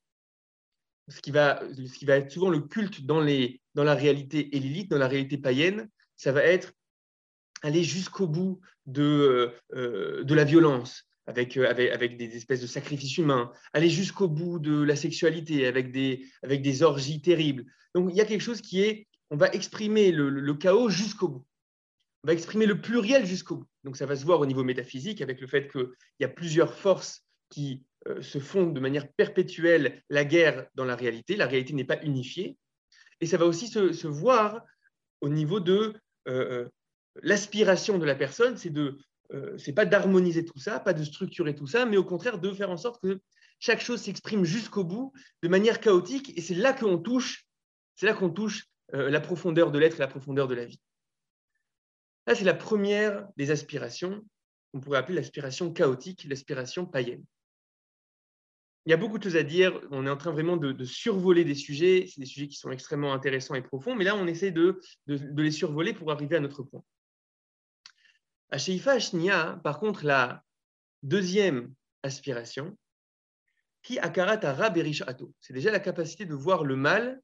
[1.08, 4.98] Ce qui, va, ce qui va être souvent le culte dans, la réalité élylite, dans
[4.98, 6.72] la réalité païenne, ça va être
[7.62, 13.18] aller jusqu'au bout de, euh, de la violence, avec, euh, avec, des espèces de sacrifices
[13.18, 17.66] humains, aller jusqu'au bout de la sexualité, avec des, orgies terribles.
[17.94, 21.46] Donc il y a quelque chose qui est, on va exprimer le chaos jusqu'au bout.
[22.24, 23.68] On va exprimer le pluriel jusqu'au bout.
[23.86, 25.88] Donc ça va se voir au niveau métaphysique avec le fait qu'il
[26.20, 30.96] y a plusieurs forces qui euh, se font de manière perpétuelle la guerre dans la
[30.96, 31.36] réalité.
[31.36, 32.58] La réalité n'est pas unifiée.
[33.22, 34.60] Et ça va aussi se, voir
[35.22, 35.94] au niveau de
[36.28, 36.68] euh,
[37.22, 38.98] l'aspiration de la personne, c'est de
[39.32, 42.52] euh, c'est pas d'harmoniser tout ça, pas de structurer tout ça, mais au contraire de
[42.52, 43.20] faire en sorte que
[43.58, 46.36] chaque chose s'exprime jusqu'au bout de manière chaotique.
[46.36, 47.46] Et c'est là qu'on touche,
[47.94, 50.80] c'est là qu'on touche euh, la profondeur de l'être et la profondeur de la vie.
[52.26, 54.24] Là, c'est la première des aspirations
[54.72, 57.24] qu'on pourrait appeler l'aspiration chaotique, l'aspiration païenne.
[58.84, 59.80] Il y a beaucoup de choses à dire.
[59.90, 62.06] On est en train vraiment de, survoler des sujets.
[62.08, 65.50] C'est des sujets qui sont extrêmement intéressants et profonds, mais là, on essaie de, les
[65.50, 66.84] survoler pour arriver à notre point.
[68.50, 70.44] À Sheifa Ashnia, par contre, la
[71.02, 72.76] deuxième aspiration,
[73.82, 77.20] qui akarat ato, c'est déjà la capacité de voir le mal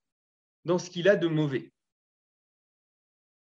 [0.65, 1.73] dans ce qu'il a de mauvais.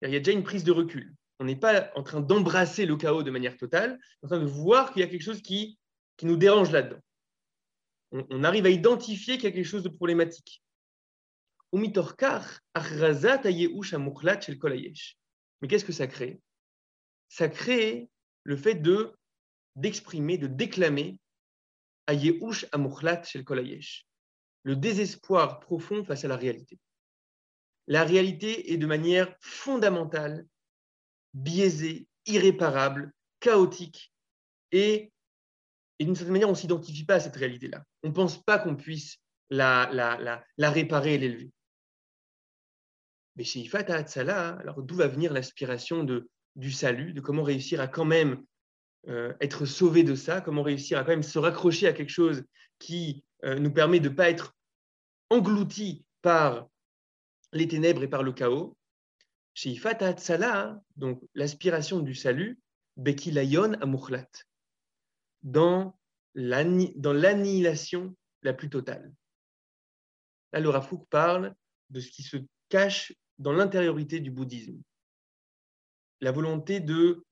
[0.02, 1.16] Il y a déjà une prise de recul.
[1.40, 4.46] On n'est pas en train d'embrasser le chaos de manière totale, on est en train
[4.46, 5.78] de voir qu'il y a quelque chose qui,
[6.18, 7.02] qui nous dérange là-dedans.
[8.12, 10.64] On, arrive à identifier qu'il y a quelque chose de problématique.
[11.74, 11.90] Mais
[15.68, 16.40] qu'est-ce que ça crée?
[17.28, 18.10] Ça crée
[18.44, 19.14] le fait de
[19.76, 21.20] d'exprimer, de déclamer
[24.64, 26.80] le désespoir profond face à la réalité.
[27.88, 30.48] La réalité est de manière fondamentale,
[31.36, 34.12] biaisée, irréparable, chaotique,
[34.72, 35.12] et,
[36.00, 37.84] d'une certaine manière, on ne s'identifie pas à cette réalité-là.
[38.04, 39.18] On ne pense pas qu'on puisse
[39.50, 41.52] la, la, la, réparer et l'élever.
[43.36, 46.06] Mais chez Ifat Hatzala, alors d'où va venir l'aspiration
[46.56, 48.44] du salut, de comment réussir à quand même
[49.08, 52.44] euh, être sauvé de ça, comment réussir à quand même se raccrocher à quelque chose
[52.80, 54.56] qui euh, nous permet de ne pas être
[55.30, 56.68] englouti par
[57.52, 58.76] les ténèbres et par le chaos?
[59.56, 62.60] Chez Ifata Tsala, donc l'aspiration du salut,
[62.98, 64.30] Bekilayon Amukhlat,
[65.42, 65.98] dans
[66.36, 69.12] l'annihilation la plus totale.
[70.54, 71.56] Là, le Rafouk parle
[71.90, 72.38] de ce qui se
[72.70, 74.80] cache dans l'intériorité du bouddhisme
[76.22, 77.24] la volonté de,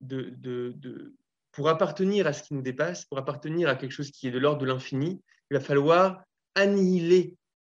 [0.00, 1.14] de,
[1.52, 4.38] pour appartenir à ce qui nous dépasse, pour appartenir à quelque chose qui est de
[4.38, 7.36] l'ordre de l'infini, il va falloir annihiler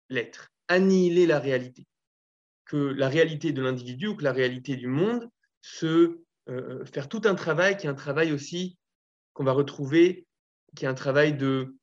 [0.10, 1.86] l'être, annihiler la réalité.
[2.66, 5.30] Que la réalité de l'individu ou que la réalité du monde,
[5.62, 8.78] se euh, faire tout un travail qui est un travail aussi
[9.34, 10.28] qu'on va retrouver,
[10.76, 11.76] qui est un travail de,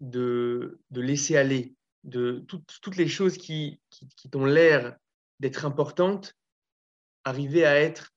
[0.00, 4.96] de, laisser aller, de toutes les choses qui, qui, qui ont l'air
[5.40, 6.34] d'être importantes,
[7.24, 8.12] arriver à être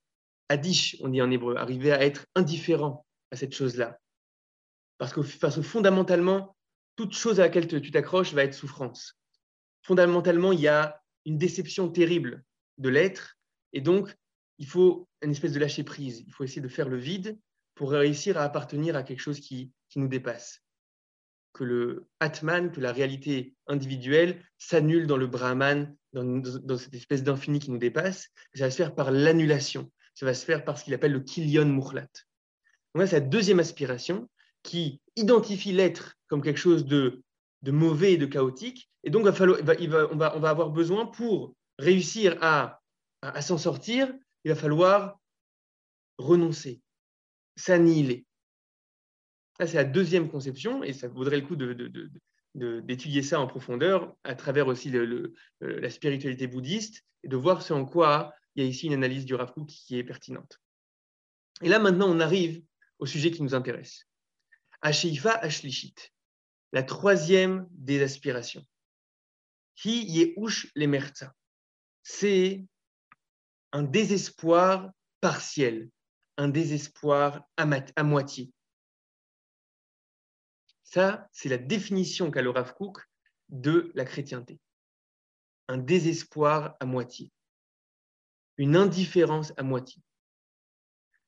[0.50, 4.00] adish, on dit en hébreu, arriver à être indifférent à cette chose-là.
[4.98, 6.56] Parce que, fondamentalement,
[6.96, 9.17] toute chose à laquelle tu t'accroches va être souffrance.
[9.82, 12.43] Fondamentalement, il y a une déception terrible
[12.77, 13.38] de l'être,
[13.73, 14.15] et donc
[14.57, 16.23] il faut une espèce de lâcher prise.
[16.27, 17.38] Il faut essayer de faire le vide
[17.75, 20.62] pour réussir à appartenir à quelque chose qui, qui nous dépasse.
[21.53, 27.60] Que le Atman, que la réalité individuelle s'annule dans le Brahman dans, cette espèce d'infini
[27.60, 29.91] qui nous dépasse, ça va se faire par l'annulation.
[30.13, 32.10] Ça va se faire par ce qu'il appelle le Kilion Murlat.
[32.95, 34.29] Là, c'est la deuxième aspiration
[34.63, 37.23] qui identifie l'être comme quelque chose de,
[37.62, 38.89] de, mauvais et de chaotique.
[39.04, 39.76] Et donc, va falloir, va,
[40.12, 42.82] on, va, on va avoir besoin pour réussir à,
[43.21, 45.19] à, s'en sortir, il va falloir
[46.17, 46.82] renoncer,
[47.56, 48.26] s'annihiler.
[49.60, 51.56] Ça, c'est la deuxième conception, et ça vaudrait le coup
[52.56, 57.74] d'étudier ça en profondeur à travers aussi le, la spiritualité bouddhiste et de voir ce
[57.74, 60.60] en quoi il y a ici une analyse du Rav qui est pertinente.
[61.62, 62.63] Et là, maintenant, on arrive
[63.00, 64.08] au sujet qui nous intéresse.
[64.82, 66.12] Asheifa Ashlishit,
[66.71, 68.65] la troisième des aspirations.
[69.84, 71.34] Hi Yehush Lemerza.
[72.03, 72.65] C'est
[73.71, 75.89] un désespoir partiel,
[76.38, 78.51] un désespoir à moitié.
[80.84, 82.73] Ça, c'est la définition qu'a le Rav
[83.49, 84.60] de la chrétienté.
[85.67, 87.31] Un désespoir à moitié,
[88.57, 90.01] une indifférence à moitié.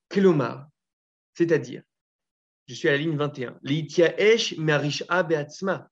[0.10, 0.68] Kelomar,
[1.34, 1.84] c'est-à-dire,
[2.68, 5.90] je suis à la ligne 21, Leitiaesh me'arisha be'atzma,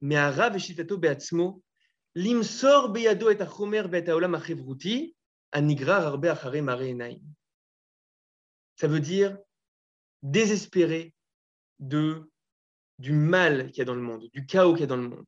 [0.00, 1.62] me'ara ve'shitato be'atzmo,
[2.14, 5.14] limsor beyado et achomer be'et haolam achevruti,
[5.52, 6.84] Anigra Arbe Achare Mare
[8.76, 9.38] Ça veut dire
[10.22, 11.14] désespérer
[11.78, 12.30] de,
[12.98, 15.08] du mal qu'il y a dans le monde, du chaos qu'il y a dans le
[15.08, 15.24] monde.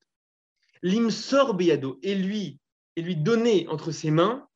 [0.83, 2.59] L'imsor beyado, et lui,
[2.96, 4.48] et lui donner entre ses mains,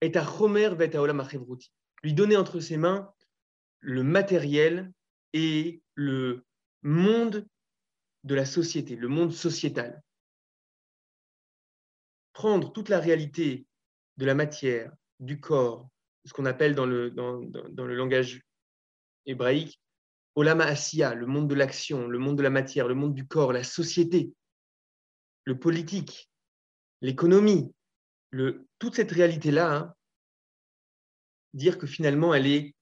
[0.00, 1.26] est à Chomer Vetaolam
[2.02, 3.10] Lui donner entre ses mains
[3.84, 4.90] le matériel
[5.34, 6.44] et le
[6.82, 7.46] monde
[8.24, 10.02] de la société, le monde sociétal.
[12.32, 13.66] Prendre toute la réalité
[14.16, 15.88] de la matière, du corps,
[16.24, 18.42] ce qu'on appelle dans le, dans, le langage
[19.26, 19.78] hébraïque,
[20.34, 23.52] Olama Asiya, le monde de l'action, le monde de la matière, le monde du corps,
[23.52, 24.32] la société,
[25.44, 26.30] le politique,
[27.02, 27.70] l'économie,
[28.78, 29.94] toute cette réalité-là, hein,
[31.52, 32.74] dire que finalement, elle, est,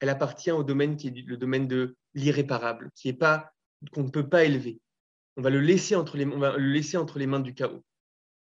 [0.00, 3.52] elle appartient au domaine qui est le domaine de l'irréparable, qui est pas
[3.92, 4.80] qu'on ne peut pas élever.
[5.36, 6.24] On va le laisser entre les,
[7.26, 7.84] mains du chaos.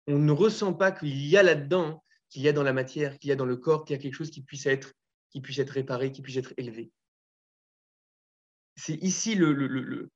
[0.06, 3.28] On ne ressent pas qu'il y a là-dedans, qu'il y a dans la matière, qu'il
[3.28, 4.92] y a dans le corps, qu'il y a quelque chose qui puisse être,
[5.30, 6.90] qui puisse être réparé, qui puisse être élevé.
[8.76, 10.08] C'est ici le,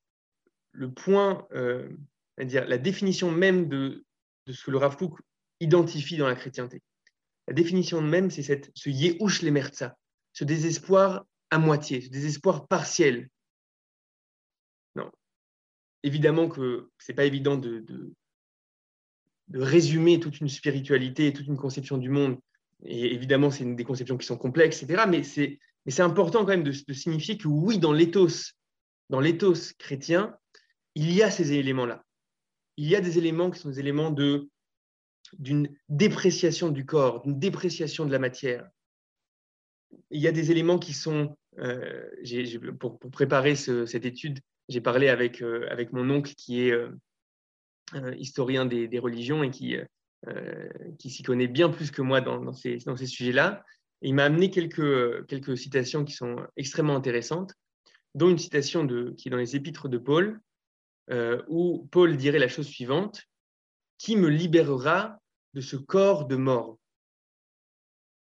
[0.97, 1.89] point, euh,
[2.41, 4.05] dire, la définition même de,
[4.49, 4.97] ce que le Rav
[5.61, 6.83] identifie dans la chrétienté.
[7.47, 8.43] La définition même, c'est
[8.75, 9.97] ce Yehush Lemerza,
[10.35, 13.31] ce désespoir à moitié, ce désespoir partiel.
[14.97, 15.11] Non.
[16.03, 18.13] Évidemment que ce n'est pas évident de,
[19.53, 22.39] résumer toute une spiritualité, toute une conception du monde.
[22.85, 25.05] Et évidemment, c'est des conceptions qui sont complexes, etc.
[25.09, 25.59] Mais c'est,
[26.01, 28.55] important quand même de, signifier que oui, dans l'éthos,
[29.11, 30.37] dans l'éthos chrétien,
[30.95, 32.05] il y a ces éléments-là.
[32.77, 38.05] Il y a des éléments qui sont des éléments d'une dépréciation du corps, d'une dépréciation
[38.05, 38.69] de la matière.
[40.11, 42.09] Il y a des éléments qui sont, euh,
[42.79, 48.67] pour, préparer cette étude, j'ai parlé avec, euh, avec mon oncle qui est euh, historien
[48.67, 49.77] des, religions et qui,
[50.99, 53.63] qui s'y connaît bien plus que moi dans, ces, dans ces sujets-là.
[54.03, 57.53] Il m'a amené quelques, quelques citations qui sont extrêmement intéressantes,
[58.15, 60.41] dont une citation qui est dans les épîtres de Paul,
[61.49, 63.23] où Paul dirait la chose suivante
[63.99, 65.19] qui me libérera
[65.55, 66.79] de ce corps de mort?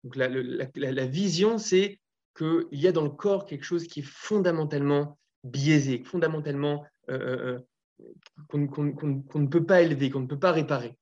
[0.05, 2.01] Donc la, la, vision, c'est
[2.37, 7.61] qu'il y a dans le corps quelque chose qui est fondamentalement biaisé, fondamentalement euh, euh,
[8.01, 10.97] euh, qu'on ne peut pas élever, qu'on ne peut pas réparer.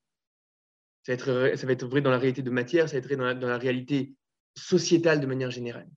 [1.04, 3.06] Ça va, être, ça va, être, vrai dans la réalité de matière, ça va être
[3.06, 4.14] vrai dans la, réalité
[4.54, 5.88] sociétale de manière générale.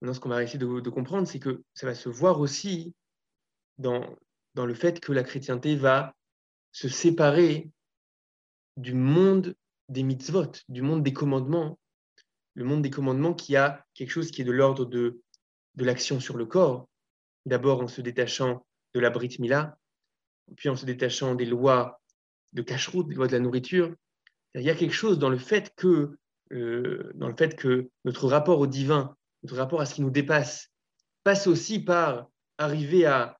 [0.00, 2.94] Maintenant, ce qu'on va essayer de, de comprendre, c'est que ça va se voir aussi
[3.78, 4.16] dans,
[4.54, 6.16] dans le fait que la chrétienté va
[6.72, 7.70] se séparer
[8.76, 9.54] du monde
[9.92, 11.78] des mitzvot, du monde des commandements,
[12.54, 15.20] le monde des commandements qui a quelque chose qui est de l'ordre de,
[15.74, 16.88] de l'action sur le corps,
[17.46, 19.78] d'abord en se détachant de la Brit Mila,
[20.56, 22.00] puis en se détachant des lois
[22.52, 23.94] de cacheroute, des lois de la nourriture.
[24.54, 26.16] Il y a quelque chose dans le fait que,
[26.52, 30.10] euh, dans le fait que notre rapport au divin, notre rapport à ce qui nous
[30.10, 30.68] dépasse,
[31.24, 32.28] passe aussi par
[32.58, 33.38] arriver à,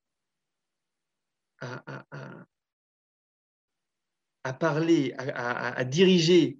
[4.53, 6.59] parler, à, diriger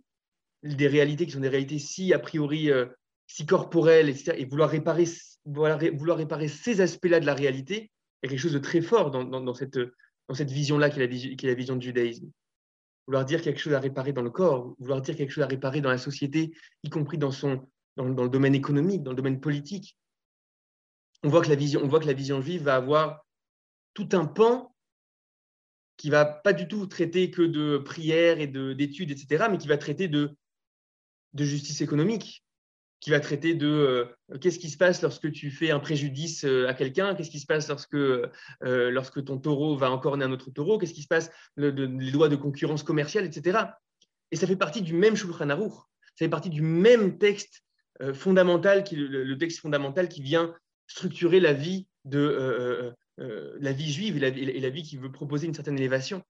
[0.63, 2.87] des réalités qui sont des réalités si a priori euh,
[3.27, 5.05] si corporelles, etc., et vouloir réparer,
[5.45, 7.91] vouloir, réparer ces aspects-là de la réalité,
[8.23, 11.77] il y a quelque chose de très fort dans, cette, vision-là qui, est la vision
[11.77, 12.31] du judaïsme.
[13.07, 15.81] Vouloir dire quelque chose à réparer dans le corps, vouloir dire quelque chose à réparer
[15.81, 16.53] dans la société,
[16.85, 17.33] y compris dans,
[17.97, 19.97] dans le domaine économique, dans le domaine politique.
[21.25, 23.25] On voit que la vision, on voit que la vision juive va avoir
[23.95, 24.72] tout un pan
[26.03, 29.79] qui va pas du tout traiter que de prières et d'études, etc., mais qui va
[29.79, 30.31] traiter de,
[31.33, 32.45] de justice économique,
[32.99, 36.67] qui va traiter de euh, qu'est-ce qui se passe lorsque tu fais un préjudice euh,
[36.67, 38.27] à quelqu'un, qu'est-ce qui se passe lorsque, euh,
[38.61, 42.29] lorsque ton taureau va encorner un autre taureau, qu'est-ce qui se passe, le, les lois
[42.29, 43.61] de concurrence commerciale, etc.
[44.33, 47.63] Et ça fait partie du même Shulchan ça fait partie du même texte
[48.13, 50.53] fondamental, qui, le, texte fondamental qui vient
[50.89, 55.55] structurer la vie de, euh, la vie juive et la, vie qui veut proposer une
[55.55, 56.23] certaine élévation.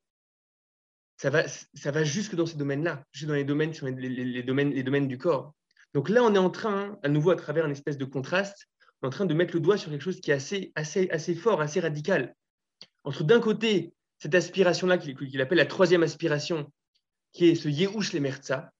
[1.16, 4.82] Ça va, ça va jusque dans ces domaines-là, jusque dans les domaines les, domaines, les
[4.82, 5.54] domaines du corps.
[5.94, 8.66] Donc là, on est en train, à nouveau à travers une espèce de contraste,
[9.02, 11.60] en train de mettre le doigt sur quelque chose qui est assez, assez, assez fort,
[11.60, 12.34] assez radical.
[13.04, 16.72] Entre d'un côté, cette aspiration-là qu'il appelle la troisième aspiration,
[17.32, 18.72] qui est ce Yehush Lemerza,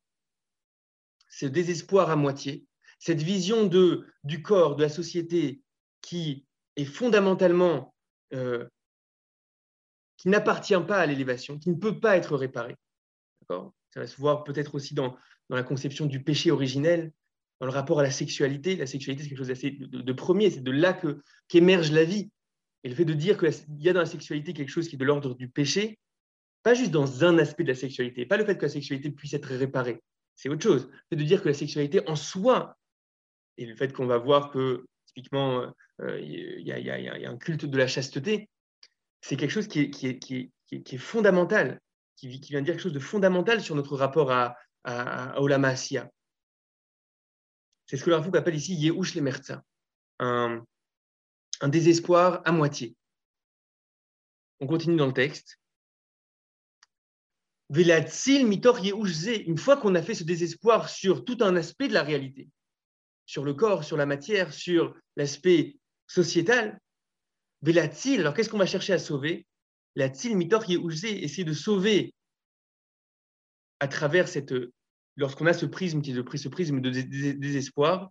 [1.29, 2.65] ce désespoir à moitié,
[2.99, 5.61] cette vision de, du corps, de la société
[6.03, 7.92] qui est fondamentalement
[8.35, 8.67] euh,
[10.17, 12.77] qui n'appartient pas à l'élévation, qui ne peut pas être réparé.
[13.49, 15.17] Ça va se voir peut-être aussi dans,
[15.51, 17.13] dans, la conception du péché originel,
[17.61, 18.77] dans le rapport à la sexualité.
[18.77, 20.99] La sexualité, c'est quelque chose de, premier, c'est de là
[21.49, 22.31] qu'émerge la vie.
[22.85, 24.99] Et le fait de dire qu'il y a dans la sexualité quelque chose qui est
[24.99, 25.99] de l'ordre du péché,
[26.63, 29.35] pas juste dans un aspect de la sexualité, pas le fait que la sexualité puisse
[29.35, 30.01] être réparée,
[30.35, 30.91] c'est autre chose.
[31.11, 32.77] C'est de dire que la sexualité en soi,
[33.59, 37.87] et le fait qu'on va voir que, typiquement, il y, a un culte de la
[37.87, 38.49] chasteté,
[39.21, 41.81] c'est quelque chose qui est, fondamental,
[42.17, 45.77] qui, vient dire quelque chose de fondamental sur notre rapport à, à, à
[47.87, 49.63] C'est ce que le appelle ici Yehush le
[50.19, 50.65] un,
[51.61, 52.97] un désespoir à moitié.
[54.61, 55.59] On continue dans le texte.
[57.71, 62.49] Une fois qu'on a fait ce désespoir sur tout un aspect de la réalité,
[63.27, 66.79] sur le corps, sur la matière, sur l'aspect sociétal,
[67.65, 69.47] alors qu'est-ce qu'on va chercher à sauver?
[69.95, 72.13] La tzil mitor essayer de sauver
[73.79, 74.55] à travers cette,
[75.17, 78.11] lorsqu'on a ce prisme qui est ce prisme de désespoir,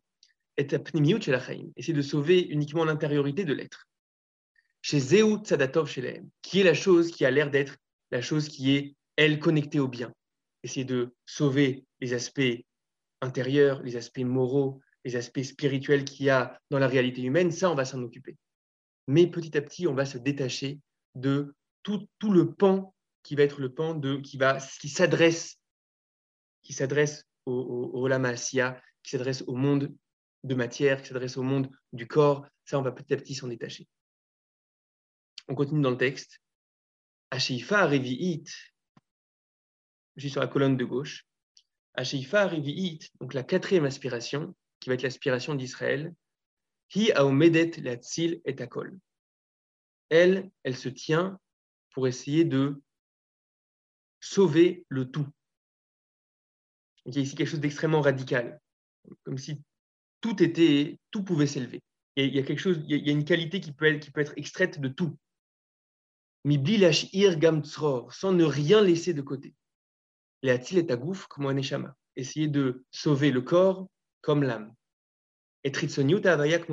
[0.57, 3.87] essayer de sauver uniquement l'intériorité de l'être.
[4.81, 7.75] Chez Zéou Tzadatov Shelem, qui est la chose qui a l'air d'être
[8.11, 10.13] la chose qui est, elle, connectée au bien.
[10.63, 12.63] Essayer de sauver les aspects
[13.21, 17.71] intérieurs, les aspects moraux, les aspects spirituels qu'il y a dans la réalité humaine, ça,
[17.71, 18.37] on va s'en occuper.
[19.07, 20.79] Mais petit à petit, on va se détacher
[21.15, 25.57] de tout, tout le pan qui va être le pan de, qui, va, qui s'adresse
[26.61, 28.09] qui s'adresse au, au, au
[29.03, 29.93] qui s'adresse au monde
[30.43, 32.45] de matière, qui s'adresse au monde du corps.
[32.65, 33.87] Ça, on va petit à petit s'en détacher.
[35.47, 36.39] On continue dans le texte.
[37.31, 38.47] Asheifa Revi'it,
[40.15, 41.25] je suis sur la colonne de gauche.
[41.93, 46.13] Asheifa Revi'it, donc la quatrième aspiration, qui va être l'aspiration d'Israël.
[46.93, 48.99] Hi aomedet la tzil et akol.
[50.09, 51.39] Elle, elle se tient
[51.91, 52.81] pour essayer de
[54.19, 55.27] sauver le tout.
[57.05, 58.59] il y a ici quelque chose d'extrêmement radical,
[59.23, 59.61] comme si
[60.19, 61.81] tout était, tout pouvait s'élever.
[62.17, 64.89] Il y a quelque chose, il y a une qualité qui peut être, extraite de
[64.89, 65.17] tout.
[66.43, 69.55] sans ne rien laisser de côté.
[70.43, 71.95] Les atil et tagouf comme un neshama.
[72.15, 73.87] Essayer de sauver le corps
[74.21, 74.73] comme l'âme.
[75.63, 75.71] Et
[76.25, 76.67] avayak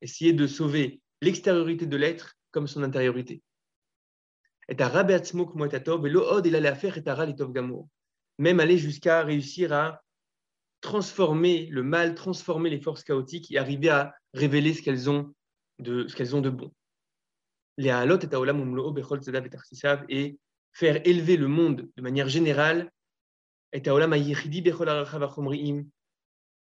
[0.00, 3.42] Essayer de sauver l'extériorité de l'être comme son intériorité.
[4.68, 4.76] Et
[8.38, 10.02] Même aller jusqu'à réussir à
[10.80, 15.34] transformer le mal, transformer les forces chaotiques et arriver à révéler ce qu'elles ont
[15.78, 16.72] de, ce qu'elles ont de bon.
[17.78, 17.90] Et
[20.08, 20.38] et
[20.72, 22.92] faire élever le monde de manière générale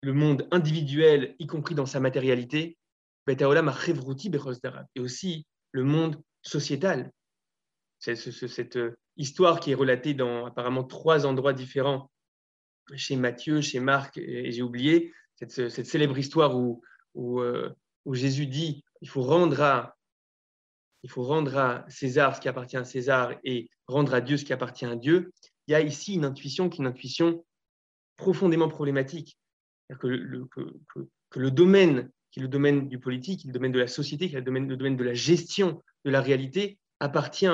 [0.03, 2.77] le monde individuel, y compris dans sa matérialité,
[3.29, 7.13] et aussi le monde sociétal.
[7.99, 12.11] Cette euh, histoire qui est relatée dans apparemment trois endroits différents
[12.97, 16.83] chez Matthieu, chez Marc, et j'ai oublié cette, célèbre histoire où,
[17.17, 17.71] euh,
[18.05, 19.97] où, Jésus dit il faut rendre à
[21.03, 24.45] il faut rendre à César ce qui appartient à César et rendre à Dieu ce
[24.45, 25.33] qui appartient à Dieu.
[25.67, 27.45] Il y a ici une intuition qui est une intuition
[28.17, 29.39] profondément problématique.
[29.99, 30.61] Que le, que,
[31.31, 34.37] que, le domaine, qui est le domaine du politique, le domaine de la société, qui
[34.37, 37.49] est le domaine, de la gestion de la réalité, appartient,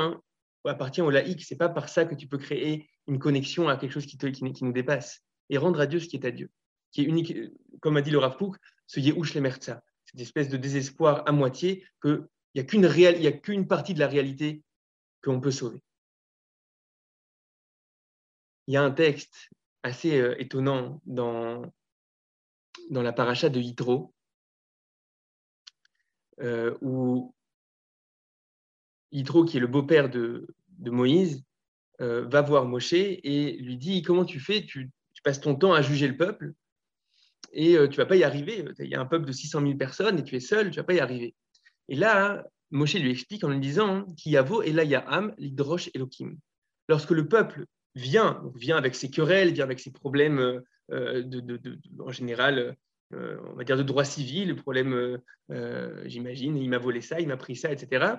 [0.64, 1.42] appartient au laïc.
[1.42, 4.18] Ce n'est pas par ça que tu peux créer une connexion à quelque chose qui,
[4.18, 6.50] qui, qui nous dépasse et rendre à Dieu ce qui est à Dieu,
[6.90, 7.34] qui est unique,
[7.80, 8.36] comme a dit le Rav
[8.86, 13.26] ce Yehush le Merza, cette espèce de désespoir à moitié qu'il n'y a qu'une il
[13.26, 14.62] a qu'une partie de la réalité
[15.22, 15.82] qu'on peut sauver.
[18.66, 19.50] Il y a un texte
[19.82, 21.62] assez euh, étonnant dans,
[22.90, 24.14] dans la paracha de Yitro,
[26.40, 27.34] euh, où
[29.12, 30.46] Yitro, qui est le beau-père de,
[30.84, 31.42] Moïse,
[32.00, 34.64] euh, va voir Moshe et lui dit Comment tu fais?
[34.64, 34.90] Tu,
[35.24, 36.52] passes ton temps à juger le peuple
[37.52, 38.64] et euh, tu vas pas y arriver.
[38.78, 40.84] Il y a un peuple de 600 000 personnes et tu es seul, tu vas
[40.84, 41.34] pas y arriver.
[41.88, 46.36] Et là, Moshe lui explique en lui disant Kiyavo et là Am, l'Idrosh Elohim.
[46.88, 52.12] Lorsque le peuple vient, vient avec ses querelles, vient avec ses problèmes euh, de, en
[52.12, 52.76] général,
[53.12, 55.20] euh, on va dire de droit civil, le problème,
[56.04, 58.16] j'imagine, il m'a volé ça, il m'a pris ça, etc.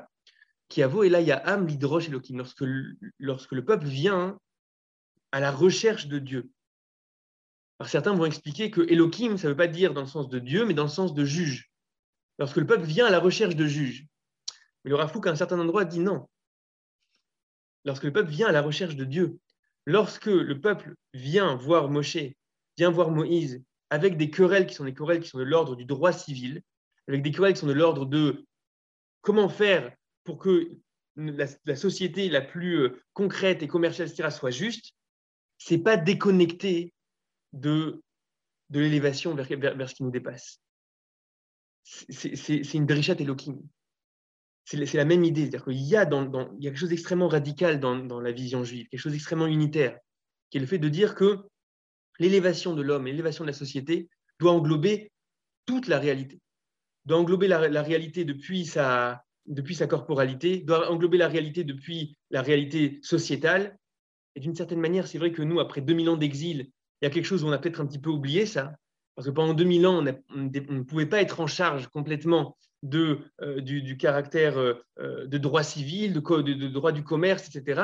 [0.69, 2.38] Kiavo et là Am, l'Idrosh Elohim.
[2.38, 2.63] Lorsque,
[3.19, 4.38] lorsque le peuple vient
[5.32, 6.49] à la recherche de Dieu,
[7.80, 10.39] alors certains vont expliquer que Elohim, ça ne veut pas dire dans le sens de
[10.39, 11.72] Dieu, mais dans le sens de juge.
[12.39, 14.07] Lorsque le peuple vient à la recherche de juge.
[14.84, 16.28] Mais le Rafouk, à un certain endroit, dit non.
[17.86, 19.39] Lorsque le peuple vient à la recherche de Dieu,
[19.86, 22.18] lorsque le peuple vient voir Moshe,
[22.78, 25.86] vient voir Moïse, avec des querelles qui sont des querelles qui sont de l'ordre du
[25.86, 26.61] droit civil,
[27.07, 28.45] avec des querelles qui sont de l'ordre de
[29.21, 30.78] comment faire pour que
[31.15, 34.93] la, société la plus euh, concrète et commerciale, etc., soit juste,
[35.57, 36.93] c'est pas déconnecté
[37.53, 38.03] de,
[38.69, 40.61] de l'élévation vers, vers, ce qui nous dépasse.
[41.84, 43.59] C'est une drichat Elohim.
[44.65, 48.19] C'est la même idée, c'est-à-dire qu'il y, y a quelque chose d'extrêmement radical dans, dans,
[48.19, 49.97] la vision juive, quelque chose d'extrêmement unitaire,
[50.49, 51.47] qui est le fait de dire que
[52.20, 54.09] l'élévation de l'homme, l'élévation de la société
[54.39, 55.11] doit englober
[55.65, 56.39] toute la réalité,
[57.05, 62.41] doit englober la, réalité depuis sa, depuis sa corporalité, doit englober la réalité depuis la
[62.41, 63.78] réalité sociétale.
[64.36, 66.70] Et d'une certaine manière, c'est vrai que nous, après 2000 ans d'exil,
[67.01, 68.74] il y a quelque chose où on a peut-être un petit peu oublié ça,
[69.15, 73.61] parce que pendant 2000 ans, on, ne pouvait pas être en charge complètement de, euh,
[73.61, 77.82] du, caractère euh, de droit civil, de, de, droit du commerce, etc.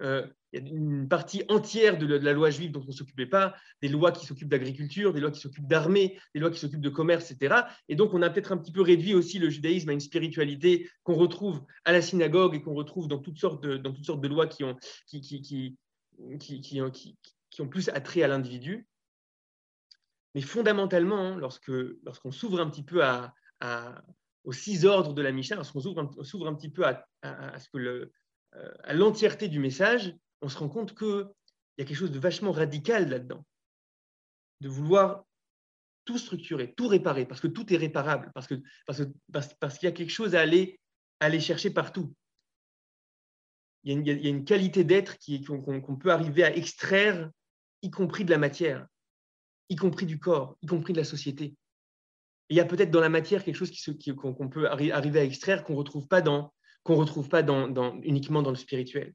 [0.00, 3.54] Euh, il a une partie entière de la, loi juive dont on ne s'occupait pas,
[3.82, 6.88] des lois qui s'occupent d'agriculture, des lois qui s'occupent d'armée, des lois qui s'occupent de
[6.88, 7.62] commerce, etc.
[7.88, 10.88] Et donc, on a peut-être un petit peu réduit aussi le judaïsme à une spiritualité
[11.02, 14.20] qu'on retrouve à la synagogue et qu'on retrouve dans toutes sortes de, dans toutes sortes
[14.20, 14.76] de lois qui ont,
[15.06, 15.76] qui, qui, qui,
[16.40, 18.86] qui, ont plus attrait à l'individu.
[20.34, 21.72] Mais fondamentalement, hein, lorsque,
[22.04, 23.34] lorsqu'on s'ouvre un petit peu à,
[24.44, 27.68] aux six ordres de la Mishnah, lorsqu'on s'ouvre, s'ouvre un petit peu à, à ce
[27.68, 28.12] que le, euh,
[28.84, 31.28] à l'entièreté du message, on se rend compte qu'il
[31.78, 33.44] y a quelque chose de vachement radical là-dedans.
[34.60, 35.24] De vouloir
[36.04, 39.02] tout structurer, tout réparer, parce que tout est réparable, parce qu'il parce,
[39.60, 40.80] parce, qu'il y a quelque chose à aller,
[41.20, 42.14] aller chercher partout.
[43.82, 45.16] Il y a une, il y a une qualité d'être
[45.48, 47.30] qu'on peut arriver à extraire,
[47.82, 48.86] y compris de la matière,
[49.68, 51.56] y compris du corps, y compris de la société.
[52.48, 53.72] il y a peut-être dans la matière quelque chose
[54.16, 56.54] qu'on peut arriver à extraire qu'on ne retrouve pas dans,
[56.86, 57.42] qu'on ne retrouve pas
[58.04, 59.12] uniquement dans le spirituel.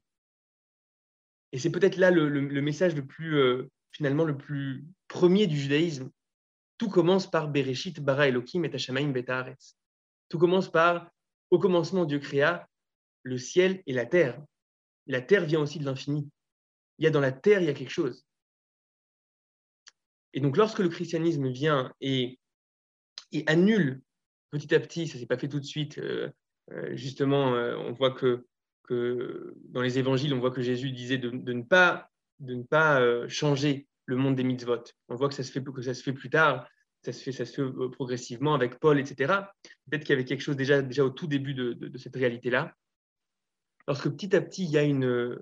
[1.52, 6.10] Et c'est peut-être là le, message le plus, euh, finalement, le plus premier du judaïsme.
[6.76, 9.78] Tout commence par Bereshit, bara Elohim et Hashamaim Betaharetz.
[10.28, 11.10] Tout commence par,
[11.50, 12.68] au commencement, Dieu créa
[13.22, 14.38] le ciel et la terre.
[15.06, 16.28] La terre vient aussi de l'infini.
[16.98, 18.26] Il y a dans la terre, il y a quelque chose.
[20.34, 22.38] Et donc, lorsque le christianisme vient et,
[23.46, 24.02] annule
[24.50, 26.30] petit à petit, ça ne s'est pas fait tout de suite, euh,
[26.92, 28.46] justement, euh, on voit que,
[29.70, 32.10] dans les évangiles, on voit que Jésus disait de, ne pas,
[32.40, 34.84] de ne pas euh, changer le monde des mitzvot.
[35.08, 36.68] On voit que ça se fait, que ça se fait plus tard,
[37.02, 39.32] ça se fait, ça se fait progressivement avec Paul, etc.
[39.88, 42.74] Peut-être qu'il y avait quelque chose déjà, déjà au tout début de, cette réalité-là.
[43.88, 45.38] Lorsque petit à petit, il y a une,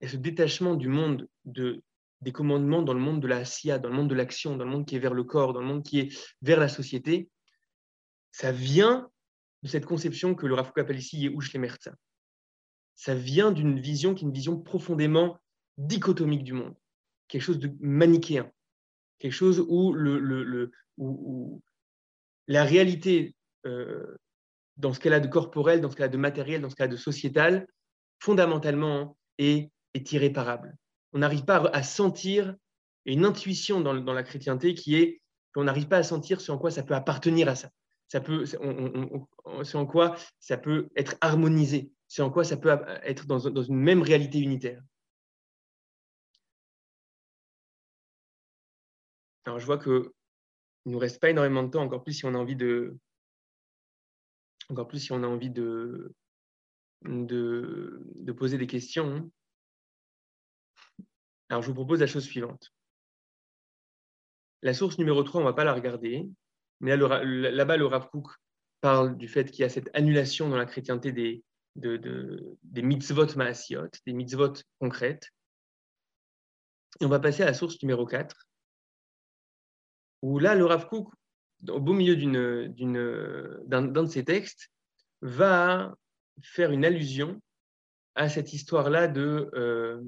[0.00, 1.82] ce détachement du monde de,
[2.20, 4.70] des commandements dans le monde de la SIA, dans le monde de l'action, dans le
[4.70, 7.28] monde qui est vers le corps, dans le monde qui est vers la société,
[8.30, 9.10] ça vient
[9.66, 11.94] cette conception que le Rav appelle ici Yehush Lemerza.
[12.94, 15.38] Ça vient d'une vision qui est une vision profondément
[15.76, 16.74] dichotomique du monde,
[17.28, 18.50] quelque chose de manichéen,
[19.18, 19.94] quelque chose où,
[22.48, 23.34] la réalité,
[23.66, 24.16] euh,
[24.76, 26.86] dans ce qu'elle a de corporel, dans ce qu'elle a de matériel, dans ce qu'elle
[26.86, 27.66] a de sociétal,
[28.18, 30.76] fondamentalement est, est irréparable.
[31.12, 32.54] On n'arrive pas à sentir
[33.04, 35.20] une intuition dans, dans la chrétienté qui est
[35.54, 37.70] qu'on n'arrive pas à sentir ce en quoi ça peut appartenir à ça
[38.08, 38.58] ça peut, c'est
[39.76, 42.70] en quoi ça peut être harmonisé, c'est en quoi ça peut
[43.02, 44.82] être dans, une même réalité unitaire?
[49.44, 50.12] Alors je vois que
[50.84, 52.96] il nous reste pas énormément de temps, encore plus si on a envie de,
[54.68, 56.14] encore plus si on a envie de,
[57.02, 59.30] de, de poser des questions.
[61.48, 62.72] Alors je vous propose la chose suivante.
[64.62, 66.28] La source numéro 3, on ne va pas la regarder.
[66.80, 68.28] Mais là-bas, le Rav Kook
[68.80, 71.42] parle du fait qu'il y a cette annulation dans la chrétienté des,
[71.76, 75.30] des mitzvot maasiot, des mitzvot concrètes.
[77.00, 78.46] Et on va passer à la source numéro 4,
[80.22, 81.12] où là, le Rav Kook,
[81.68, 82.16] au beau milieu
[83.66, 84.70] d'un de ses textes,
[85.22, 85.94] va
[86.42, 87.40] faire une allusion
[88.14, 90.02] à cette histoire-là de, euh,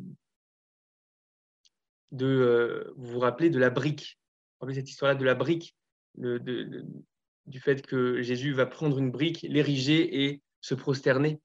[2.20, 4.18] euh, vous vous rappelez, de la brique.
[4.18, 5.76] Vous vous rappelez cette histoire-là de la brique
[6.18, 11.40] du fait que Jésus va prendre une brique, l'ériger et se prosterner.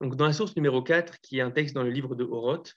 [0.00, 2.76] Donc, dans la source numéro 4, qui est un texte dans le livre de Horoth,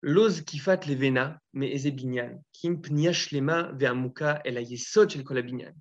[0.00, 5.74] L'oz kifat levena me ezebinyan, kim pniashlema ve'amuka el kolabinyan.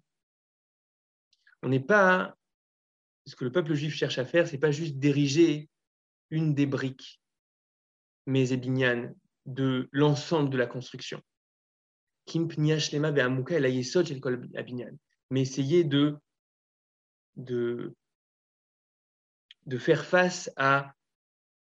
[1.61, 2.35] On n'est pas,
[3.27, 5.69] ce que le peuple juif cherche à faire, c'est pas juste d'ériger
[6.31, 7.21] une des briques,
[8.25, 9.13] mais ezebinyan,
[9.45, 11.21] de l'ensemble de la construction
[15.29, 16.17] mais essayer de,
[17.35, 17.95] de,
[19.65, 20.93] de faire face à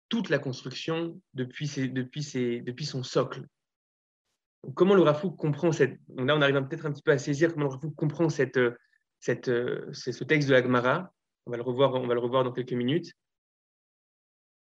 [0.09, 3.45] toute la construction depuis, depuis, depuis son socle.
[4.75, 5.99] comment le Rafouk comprend cette.
[6.15, 8.59] Là, on arrive peut-être un petit peu à saisir comment le Rafouk comprend cette,
[9.19, 11.13] cette, ce texte de la Gemara.
[11.45, 13.11] On va, le revoir, on va le revoir dans quelques minutes.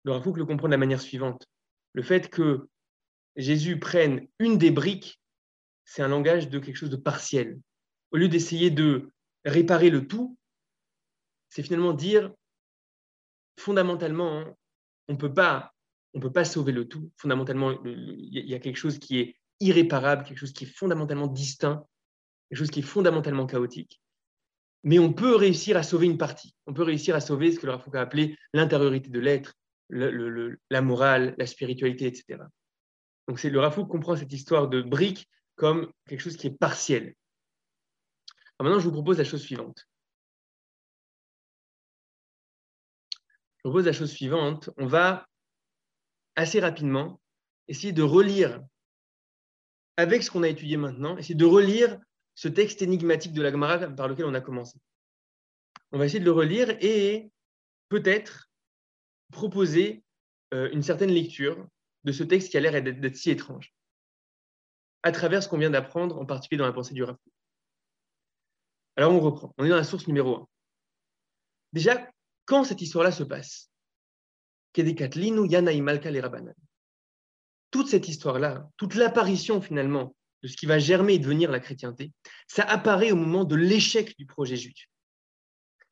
[0.04, 1.46] Le Rafouk le comprend de la manière suivante.
[1.94, 2.68] Le fait que
[3.36, 5.20] Jésus prenne une des briques
[5.88, 7.60] c'est un langage de quelque chose de partiel.
[8.12, 9.10] Au lieu d'essayer de
[9.46, 10.38] réparer le tout,
[11.50, 12.32] c'est finalement dire,
[13.58, 14.44] fondamentalement,
[15.08, 15.74] on ne peut pas
[16.14, 17.12] on peut pas sauver le tout.
[17.18, 21.86] Fondamentalement, il y a quelque chose qui est irréparable, quelque chose qui est fondamentalement distinct,
[22.50, 24.02] quelque chose qui est fondamentalement chaotique.
[24.84, 26.56] Mais on peut réussir à sauver une partie.
[26.66, 29.54] On peut réussir à sauver ce que le a appelé l'intériorité de l'être,
[29.90, 32.40] la morale, la spiritualité, etc.
[33.28, 37.14] Donc c'est le Rav comprend cette histoire de briques comme quelque chose qui est partiel.
[38.60, 39.86] maintenant, je vous propose la chose suivante.
[43.58, 44.70] Je propose la chose suivante.
[44.78, 45.28] On va
[46.36, 47.20] assez rapidement
[47.68, 48.64] essayer de relire
[49.98, 52.00] avec ce qu'on a étudié maintenant, essayer de relire
[52.36, 54.80] ce texte énigmatique de la Gemara par lequel on a commencé.
[55.92, 57.32] On va essayer de le relire et
[57.90, 58.52] peut-être
[59.32, 60.04] proposer
[60.54, 61.68] euh, une certaine lecture
[62.04, 63.74] de ce texte qui a l'air d'être si étrange,
[65.04, 67.18] à travers ce qu'on vient d'apprendre, en particulier dans la pensée du Rav.
[68.96, 70.48] Alors on reprend, on est dans la source numéro 1.
[71.74, 72.10] Déjà,
[72.46, 73.70] quand cette histoire-là se passe,
[77.72, 82.14] toute cette histoire-là, toute l'apparition finalement de ce qui va germer et devenir la chrétienté,
[82.48, 84.88] ça apparaît au moment de l'échec du projet juif.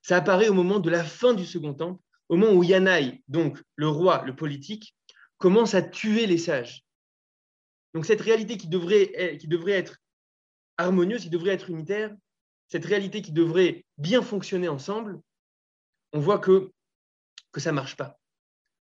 [0.02, 3.62] Ça apparaît au moment de la fin du Second Temple, au moment où Yanaï, donc
[3.76, 4.96] le roi, le politique,
[5.38, 6.85] commence à tuer les sages.
[7.96, 9.98] Donc cette réalité qui devrait, qui devrait être
[10.78, 12.14] harmonieuse, qui devrait être unitaire,
[12.68, 15.22] cette réalité qui devrait bien fonctionner ensemble,
[16.12, 16.72] on voit que,
[17.54, 18.20] que ça ne marche pas.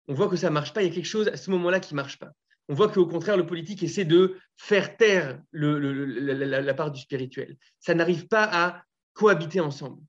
[0.07, 1.79] On voit que ça ne marche pas, il y a quelque chose à ce moment-là
[1.79, 2.31] qui ne marche pas.
[2.67, 7.57] On voit qu'au contraire, le politique essaie de faire taire la, part du spirituel.
[7.79, 8.83] Ça n'arrive pas à
[9.13, 10.03] cohabiter ensemble.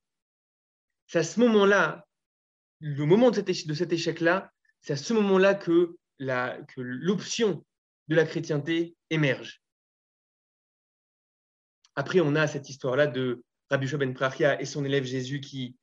[1.07, 2.05] C'est à ce moment-là,
[2.81, 3.37] le moment de
[3.73, 5.97] cet échec-là, c'est à ce moment-là que
[6.77, 7.65] l'option
[8.11, 9.63] de la chrétienté émerge.
[11.95, 15.77] Après, on a cette histoire-là de Rabbi Ben Prachia et son élève Jésus qui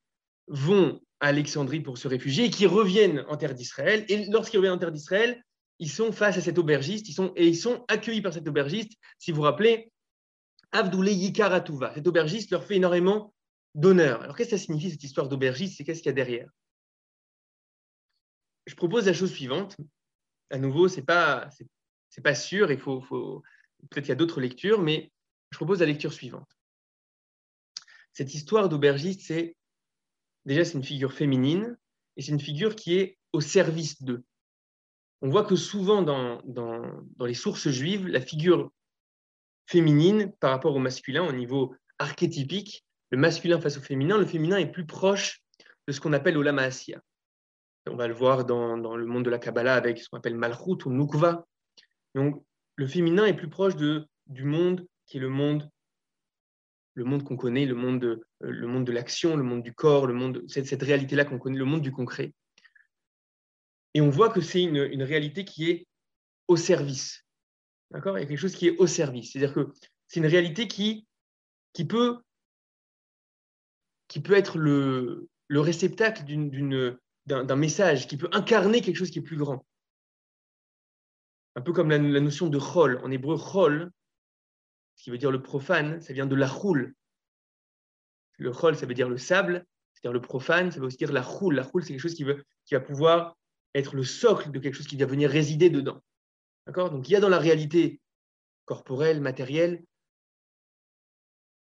[0.48, 4.06] vont à Alexandrie pour se réfugier et qui reviennent en terre d'Israël.
[4.10, 5.42] Et lorsqu'ils reviennent en terre d'Israël,
[5.80, 8.94] ils sont face à cet aubergiste ils sont, et ils sont accueillis par cet aubergiste.
[9.18, 9.92] Si vous vous rappelez,
[10.74, 11.94] Avdoulé Yikaratouva.
[11.94, 13.34] Cet aubergiste leur fait énormément
[13.74, 14.22] d'honneur.
[14.22, 15.80] Alors qu'est-ce que ça signifie cette histoire d'aubergiste?
[15.80, 16.50] Et qu'est-ce qu'il y a derrière?
[18.66, 19.78] Je propose la chose suivante.
[20.50, 21.50] À nouveau, ce n'est pas,
[22.10, 23.02] c'est, pas sûr, il faut,
[23.90, 25.12] peut-être qu'il y a d'autres lectures, mais
[25.52, 26.50] je propose la lecture suivante.
[28.14, 29.56] Cette histoire d'aubergiste, c'est
[30.46, 31.78] déjà c'est une figure féminine
[32.16, 34.24] et c'est une figure qui est au service d'eux.
[35.22, 36.42] On voit que souvent dans,
[37.20, 38.72] les sources juives, la figure
[39.66, 44.58] féminine par rapport au masculin au niveau archétypique, le masculin face au féminin, le féminin
[44.58, 45.42] est plus proche
[45.88, 47.02] de ce qu'on appelle Olama Asiya.
[47.90, 50.36] On va le voir dans, dans, le monde de la Kabbalah avec ce qu'on appelle
[50.36, 51.46] Malchut ou Nukva.
[52.18, 52.44] Donc,
[52.76, 55.70] le féminin est plus proche du monde qui est le monde
[56.98, 59.72] le monde qu'on connaît, le monde de, euh, le monde de l'action, le monde du
[59.72, 62.34] corps, le monde, cette, cette réalité-là qu'on connaît, le monde du concret.
[63.94, 65.88] Et on voit que c'est une, une, réalité qui est
[66.48, 67.24] au service.
[67.92, 68.18] D'accord?
[68.18, 69.32] Il y a quelque chose qui est au service.
[69.32, 69.72] C'est-à-dire que
[70.08, 71.06] c'est une réalité qui,
[71.88, 72.18] peut,
[74.32, 76.24] être le réceptacle
[77.28, 79.67] d'un message, qui peut incarner quelque chose qui est plus grand.
[81.58, 83.02] Un peu comme la, notion de chol.
[83.04, 83.92] En hébreu, chol,
[84.96, 86.94] ce qui veut dire le profane, ça vient de la roule.
[88.38, 91.24] Le chol, ça veut dire le sable, c'est-à-dire le profane, ça veut aussi dire la
[91.24, 91.56] roule.
[91.56, 93.36] La roule, c'est quelque chose qui, veut, qui va pouvoir
[93.74, 96.00] être le socle de quelque chose qui va venir résider dedans.
[96.68, 98.00] Donc il y a dans la réalité
[98.66, 99.84] corporelle, matérielle,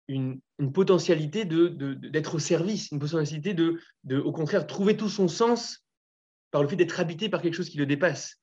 [0.08, 0.40] une,
[0.74, 5.84] potentialité d'être au service, une potentialité de, de, au contraire, trouver tout son sens
[6.52, 8.41] par le fait d'être habité par quelque chose qui le dépasse.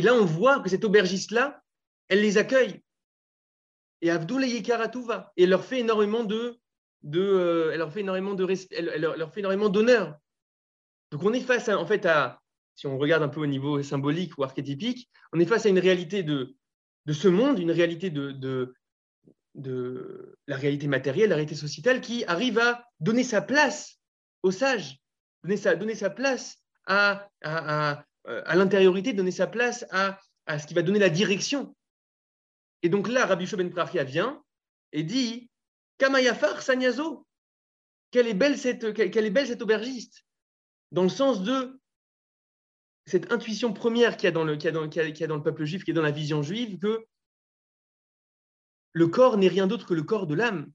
[0.00, 1.62] Et là, on voit que cette aubergiste-là,
[2.08, 2.82] elle les accueille
[4.00, 5.30] et Abdul Yekaratouva.
[5.36, 6.58] Et elle leur fait énormément de,
[7.02, 10.16] de euh, elle leur fait énormément de elle, fait énormément d'honneur.
[11.10, 12.40] Donc on est face à, en fait à,
[12.76, 15.78] si on regarde un peu au niveau symbolique ou archétypique, on est face à une
[15.78, 16.56] réalité de,
[17.04, 18.72] de ce monde, une réalité de, de,
[19.54, 23.98] de la réalité matérielle, la réalité sociétale qui arrive à donner sa place
[24.42, 24.98] aux sages,
[25.42, 30.66] donner sa, donner sa place à, à, à l'intériorité, donner sa place à, à ce
[30.66, 31.74] qui va donner la direction.
[32.82, 34.42] Et donc là, Rabbi Ben Prachia vient
[34.92, 35.50] et dit
[35.98, 37.26] Kamayafar Sanyazo,
[38.10, 40.24] quelle est, belle cette, aubergiste
[40.92, 41.78] Dans le sens de
[43.06, 46.02] cette intuition première qu'il dans, qu'il y a dans le peuple juif, qui est dans
[46.02, 47.04] la vision juive, que
[48.92, 50.70] le corps n'est rien d'autre que le corps de l'âme.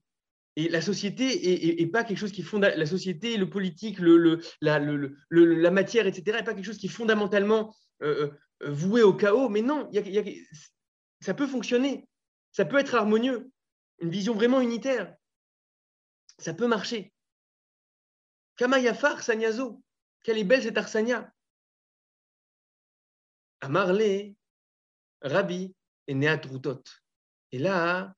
[0.58, 3.98] Et la société est, pas quelque chose qui la société, le politique,
[4.62, 6.38] la, matière, etc.
[6.38, 8.30] n'est pas quelque chose qui est fondamentalement euh,
[8.62, 9.50] euh, voué au chaos.
[9.50, 9.90] Mais non,
[11.20, 12.08] ça peut fonctionner,
[12.52, 13.50] ça peut être harmonieux,
[14.00, 15.14] une vision vraiment unitaire.
[16.38, 17.12] Ça peut marcher.
[18.56, 19.82] Kamayafar Sanyazo,
[20.24, 21.30] quelle est belle cette Arsania.
[23.60, 24.34] Amarle,
[25.20, 25.74] Rabbi
[26.06, 26.82] et Neatrutot.
[27.52, 28.14] Et là,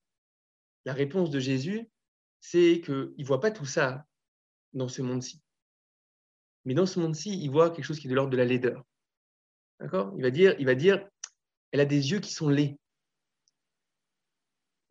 [0.85, 1.89] la réponse de Jésus,
[2.41, 4.07] c'est qu'il ne voit pas tout ça
[4.73, 5.41] dans ce monde-ci.
[6.65, 8.85] Mais dans ce monde-ci, il voit quelque chose qui est de l'ordre de la laideur.
[9.81, 10.13] D'accord?
[10.17, 11.07] Il, va dire, il va dire,
[11.73, 12.79] elle a des yeux qui sont laids.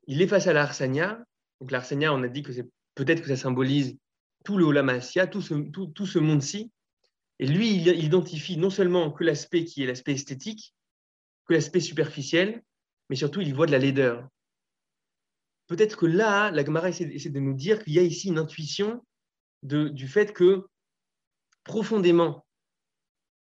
[0.07, 1.23] Il est face à l'arsania.
[1.59, 3.97] Donc l'arsania, on a dit que c'est peut-être que ça symbolise
[4.45, 6.71] tout le Olamasia, tout ce, tout, tout ce monde-ci.
[7.39, 10.73] Et lui, il identifie non seulement que l'aspect qui est l'aspect esthétique,
[11.45, 12.63] que l'aspect superficiel,
[13.09, 14.27] mais surtout, il voit de la laideur.
[15.67, 19.05] Peut-être que là, la Gemara essaie, de nous dire qu'il y a ici une intuition
[19.63, 20.65] du fait que
[21.63, 22.45] profondément,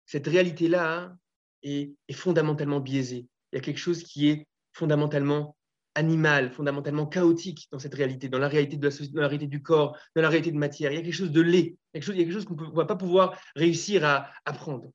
[0.07, 1.16] cette réalité-là
[1.62, 3.29] est, fondamentalement biaisée.
[3.53, 5.57] Il y a quelque chose qui est fondamentalement
[5.95, 10.29] animal, fondamentalement chaotique dans cette réalité, dans la réalité, de la, du corps, dans la
[10.29, 10.93] réalité de matière.
[10.93, 12.55] Il y a quelque chose de laid, quelque chose, il y a quelque chose qu'on
[12.55, 14.91] ne va pas pouvoir réussir à apprendre.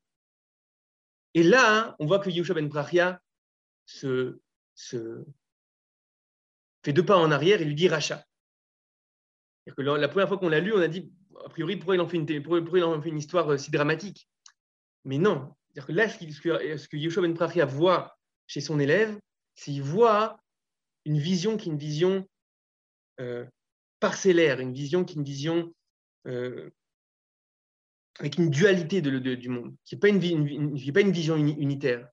[1.34, 3.20] Et là, on voit que Yeshua ben Brachia
[3.86, 4.38] se,
[4.74, 5.24] se,
[6.84, 8.24] fait deux pas en arrière et lui dit rachat.
[9.76, 11.12] Que la première fois qu'on l'a lu, on a dit,
[11.44, 14.28] a priori, pourquoi il en fait une, histoire euh, si dramatique?
[15.04, 15.54] Mais non.
[15.74, 19.18] Que là, ce que, ce que Yeshua ben Brachia voit chez son élève,
[19.54, 20.40] c'est qu'il voit
[21.04, 22.28] une vision qui est une vision
[23.20, 23.46] euh,
[24.00, 25.72] parcellaire, une vision qui est une vision
[26.26, 26.70] euh,
[28.18, 32.08] avec une dualité de, du monde, qui n'est pas, pas une vision unitaire,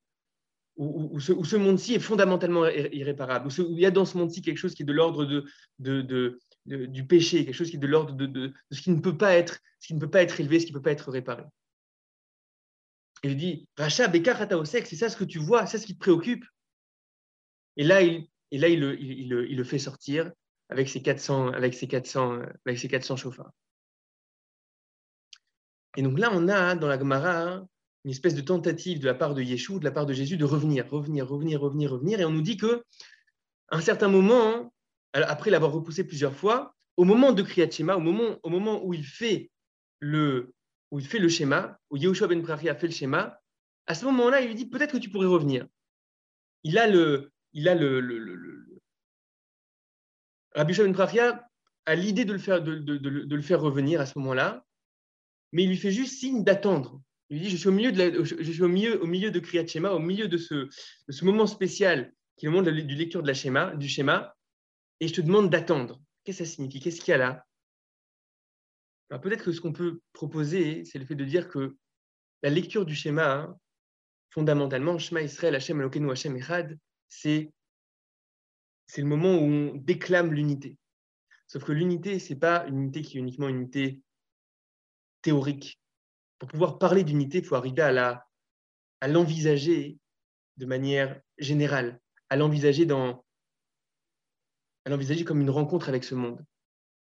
[0.80, 4.73] où, ce, monde-ci est fondamentalement irréparable, où, il y a dans ce monde-ci quelque chose
[4.73, 5.25] qui est de l'ordre
[6.65, 9.59] du péché, quelque chose qui est de l'ordre de, ce qui ne peut pas être,
[9.89, 11.43] élevé, ce qui ne peut pas être réparé.
[13.23, 15.99] il dit, Racha, Bekar, c'est ça ce que tu vois, c'est ça ce qui te
[15.99, 16.45] préoccupe.
[17.75, 20.32] Et là, il, et le, fait sortir
[20.69, 23.51] avec ses 400, avec ses 400, avec ses 400 chauffards.
[25.97, 27.65] Et donc là, on a dans la Gemara
[28.05, 30.45] une espèce de tentative de la part de Yeshua, de la part de Jésus, de
[30.45, 32.19] revenir, revenir, revenir, revenir, revenir.
[32.19, 32.83] Et on nous dit que
[33.71, 34.73] un certain moment,
[35.13, 39.51] après l'avoir repoussé plusieurs fois, au moment de Kriyat Shema, au moment, où il fait
[39.99, 40.53] le,
[40.91, 43.39] où il schéma, où Yehoshua ben Prachi a fait le schéma,
[43.87, 45.67] à ce moment-là, il lui dit peut-être que tu pourrais revenir.
[46.63, 48.01] Il a le, il a le,
[50.55, 51.47] Ben Prachia
[51.85, 54.65] a l'idée de, le faire revenir à ce moment-là,
[55.51, 57.01] mais il lui fait juste signe d'attendre.
[57.30, 59.67] Il dit, je suis au milieu de, je suis au milieu, au milieu de Kriyat
[59.67, 60.67] Shema, au milieu de ce,
[61.07, 64.36] ce moment spécial qui est le moment de la du lecture de la du schéma,
[65.01, 66.01] et je te demande d'attendre.
[66.23, 66.80] Qu'est-ce que ça signifie?
[66.80, 67.45] Qu'est-ce qu'il y a là?
[69.19, 71.75] Peut-être que ce qu'on peut proposer, c'est le fait de dire que
[72.41, 73.59] la lecture du schéma, hein,
[74.30, 77.51] fondamentalement, Shema Israël, Hashem Elokeinu, Hashem Echad, c'est
[78.97, 80.77] le moment où on déclame l'unité.
[81.47, 84.01] Sauf que l'unité, ce n'est pas une unité qui est uniquement une unité
[85.21, 85.77] théorique.
[86.39, 88.25] Pour pouvoir parler d'unité, il faut arriver à,
[89.07, 89.97] l'envisager
[90.57, 93.25] de manière générale, à l'envisager dans
[94.85, 96.43] l'envisager comme une rencontre avec ce monde.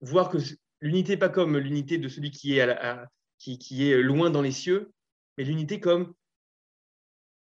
[0.03, 0.37] Voir que
[0.81, 4.93] l'unité pas comme l'unité de celui qui est, loin dans les cieux,
[5.39, 6.15] mais l'unité comme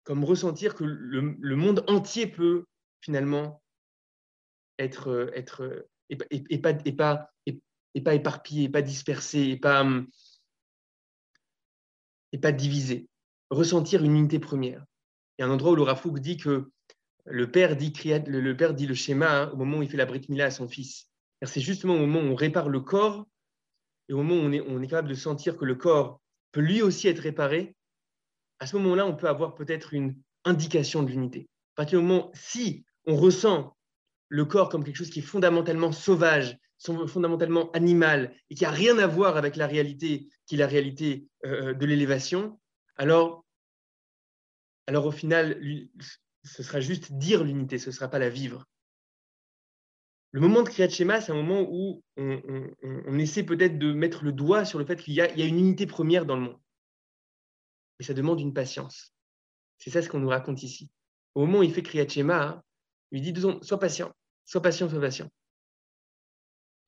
[0.06, 2.64] ressentir que le, monde entier peut
[3.00, 3.62] finalement
[4.78, 6.16] être, être et,
[6.58, 6.72] pas,
[7.94, 9.86] éparpillé, et pas dispersé, et pas,
[12.34, 13.08] et pas divisé.
[13.50, 14.84] Ressentir une unité première.
[15.38, 16.68] Il y a un endroit où le Rafouk dit que
[17.26, 17.92] le père dit,
[18.26, 21.08] le schéma hein, au moment où il fait la Brit Mila à son fils.
[21.44, 23.26] C'est justement au moment où on répare le corps
[24.08, 26.20] et au moment où on est, on est capable de sentir que le corps
[26.50, 27.76] peut lui aussi être réparé,
[28.58, 31.48] à ce moment-là, on peut avoir peut-être une indication de l'unité.
[31.74, 33.76] À partir du moment, si on ressent
[34.28, 36.58] le corps comme quelque chose qui est fondamentalement sauvage,
[37.06, 41.28] fondamentalement animal, et qui n'a rien à voir avec la réalité, qui est la réalité
[41.44, 42.60] euh, de l'élévation,
[42.96, 43.44] alors,
[44.86, 45.60] alors au final,
[46.42, 48.66] ce sera juste dire l'unité, ce ne sera pas la vivre.
[50.32, 54.32] Le moment de Kriyat Shema, c'est un moment où on, essaie peut-être de mettre le
[54.32, 56.58] doigt sur le fait qu'il y, y, a une unité première dans le monde
[57.98, 59.14] mais ça demande une patience.
[59.78, 60.90] C'est ça ce qu'on nous raconte ici.
[61.34, 62.62] Au moment où il fait Kriyat Shema, hein,
[63.10, 64.12] il dit sois patient,
[64.44, 65.30] sois patient, sois patient.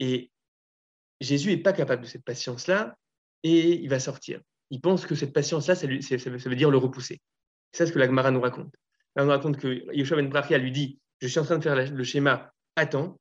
[0.00, 0.30] Et
[1.20, 2.96] Jésus n'est pas capable de cette patience-là
[3.42, 4.40] et il va sortir.
[4.70, 7.20] Il pense que cette patience-là, ça, veut dire le repousser.
[7.72, 8.74] C'est ce que la Gemara nous raconte.
[9.14, 11.76] Elle nous raconte que Yeshua ben Brachia lui dit Je suis en train de faire
[11.76, 13.18] le schéma, attends.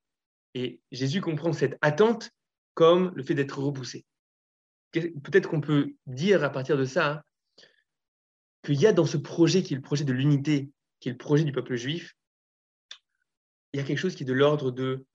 [0.54, 2.32] Et Jésus comprend cette attente
[2.74, 4.06] comme le fait d'être repoussé.
[4.92, 7.22] Peut-être qu'on peut dire à partir de ça hein,
[8.64, 10.70] qu'il y a dans ce projet qui est le projet de l'unité,
[11.00, 12.16] qui est le projet du peuple juif,
[13.74, 15.06] il y a quelque chose qui est de l'ordre de,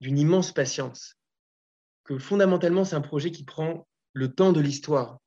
[0.00, 1.16] d'une immense patience.
[2.04, 5.18] Que fondamentalement, c'est un projet qui prend le temps de l'histoire.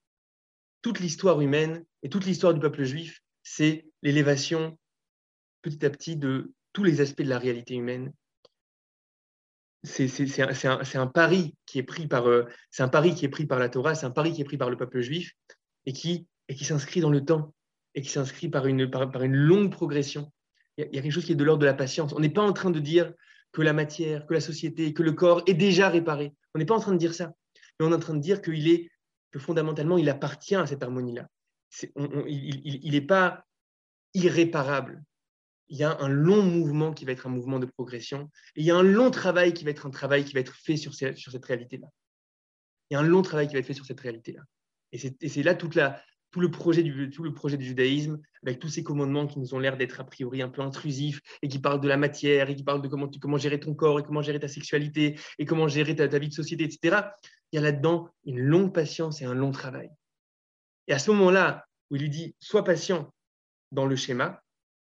[0.81, 4.77] Toute l'histoire humaine et toute l'histoire du peuple juif, c'est l'élévation
[5.61, 8.11] petit à petit de tous les aspects de la réalité humaine.
[9.83, 10.07] C'est
[10.95, 14.69] un, pari qui est pris par la Torah, c'est un pari qui est pris par
[14.69, 15.33] le peuple juif
[15.85, 16.27] et qui,
[16.61, 17.53] s'inscrit dans le temps
[17.93, 18.85] et qui s'inscrit par, une
[19.35, 20.31] longue progression.
[20.77, 22.13] Il y, a, quelque chose qui est de l'ordre de la patience.
[22.13, 23.13] On n'est pas en train de dire
[23.53, 26.33] que la matière, que la société, que le corps est déjà réparé.
[26.53, 27.33] On n'est pas en train de dire ça.
[27.79, 28.91] Mais on est en train de dire qu'il est,
[29.31, 31.27] que fondamentalement, il appartient à cette harmonie-là.
[32.27, 33.45] il n'est pas
[34.13, 35.01] irréparable
[35.73, 38.65] il y a un long mouvement qui va être un mouvement de progression, et il
[38.65, 40.93] y a un long travail qui va être un travail qui va être fait sur,
[40.93, 41.87] sur cette réalité-là.
[42.89, 44.41] Il y a un long travail qui va être fait sur cette réalité-là.
[44.91, 45.99] Et c'est là toute la,
[46.33, 49.53] tout, le projet du, tout le projet du judaïsme, avec tous ces commandements qui nous
[49.53, 52.55] ont l'air d'être a priori un peu intrusifs, et qui parlent de la matière, et
[52.55, 55.67] qui parlent de comment, comment gérer ton corps, et comment gérer ta sexualité, et comment
[55.67, 57.03] gérer ta, ta vie de société, etc.
[57.51, 59.89] Il y a là-dedans une longue patience et un long travail.
[60.87, 63.13] Et à ce moment-là, où il lui dit, sois patient
[63.71, 64.41] dans le schéma,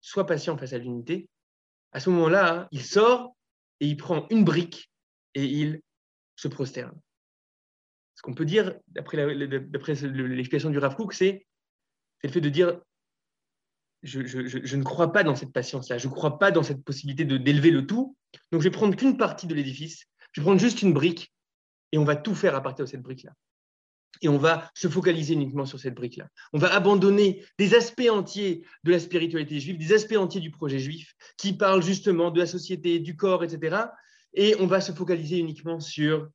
[0.02, 1.28] sois patient face à l'unité,
[1.92, 3.36] à ce moment-là, hein, il sort
[3.80, 4.90] et il prend une brique
[5.36, 5.82] et il
[6.36, 6.98] se prosterne.
[8.24, 11.46] Qu'on peut dire, d'après l'explication du Rav Kook, c'est
[12.24, 12.80] le fait de dire
[14.02, 17.70] je, ne crois pas dans cette patience-là, je ne crois pas dans cette possibilité d'élever
[17.70, 18.18] le tout,
[18.52, 21.32] donc je vais prendre qu'une partie de l'édifice, je vais prendre juste une brique
[21.92, 23.34] et on va tout faire à partir de cette brique-là
[24.22, 26.28] et on va se focaliser uniquement sur cette brique-là.
[26.54, 30.80] On va abandonner des aspects entiers de la spiritualité juive, des aspects entiers du projet
[30.80, 33.84] juif qui parlent justement de la société, du corps, etc.
[34.34, 36.30] Et on va se focaliser uniquement sur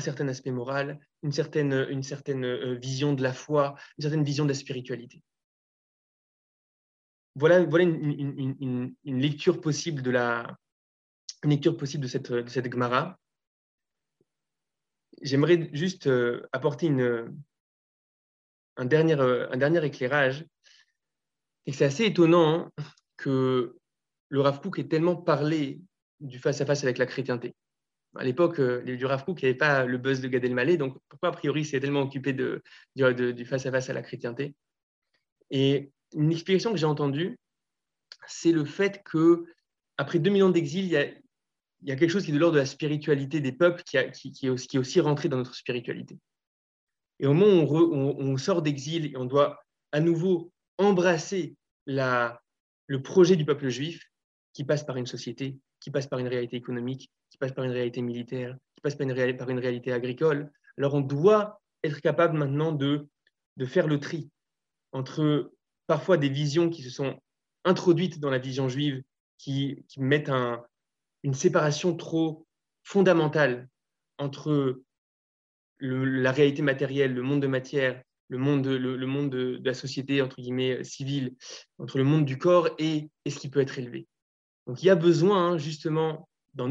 [0.00, 4.54] certain aspect moral, une certaine, euh, vision de la foi, une certaine vision de la
[4.54, 5.22] spiritualité.
[7.34, 10.56] Voilà, voilà une, lecture possible de la
[11.44, 13.18] lecture possible de cette, de Gemara
[15.22, 17.34] j'aimerais juste euh, apporter une,
[18.76, 20.46] un, dernier, euh, un dernier éclairage.
[21.66, 22.70] C'est assez étonnant
[23.16, 23.76] que
[24.28, 25.80] le Rav Kook ait tellement parlé
[26.20, 27.54] du face-à-face avec la chrétienté.
[28.18, 30.76] À l'époque, euh, du Rav Kook, il n'y avait pas le buzz de Gad Elmaleh,
[30.76, 32.62] donc pourquoi a priori c'est tellement occupé de,
[32.94, 34.54] du face-à-face -à, la chrétienté?
[35.50, 37.38] Et une explication que j'ai entendue,
[38.26, 39.44] c'est le fait que
[39.96, 42.66] après 2000 ans d'exil, il y a, quelque chose qui est de l'ordre de la
[42.66, 43.98] spiritualité des peuples qui,
[44.32, 46.18] qui, est aussi, rentré dans notre spiritualité.
[47.18, 49.60] Et au moment où on, sort d'exil et on doit
[49.92, 51.56] à nouveau embrasser
[51.86, 52.42] la,
[52.86, 54.04] le projet du peuple juif
[54.52, 57.72] qui passe par une société, qui passe par une réalité économique, qui passe par une
[57.72, 62.38] réalité militaire, qui passe par une, par une réalité agricole, alors on doit être capable
[62.38, 63.08] maintenant de,
[63.58, 64.30] de faire le tri
[64.92, 65.52] entre
[65.86, 67.20] parfois des visions qui se sont
[67.64, 69.02] introduites dans la vision juive,
[69.36, 70.64] qui, qui mettent un,
[71.24, 72.46] une séparation trop
[72.84, 73.68] fondamentale
[74.16, 74.80] entre
[75.78, 80.22] la réalité matérielle, le monde de matière, le monde, de, le, monde de, la société,
[80.22, 81.36] entre guillemets, civile,
[81.78, 84.08] entre le monde du corps et, ce qui peut être élevé.
[84.66, 86.68] Donc il y a besoin, hein, justement, dans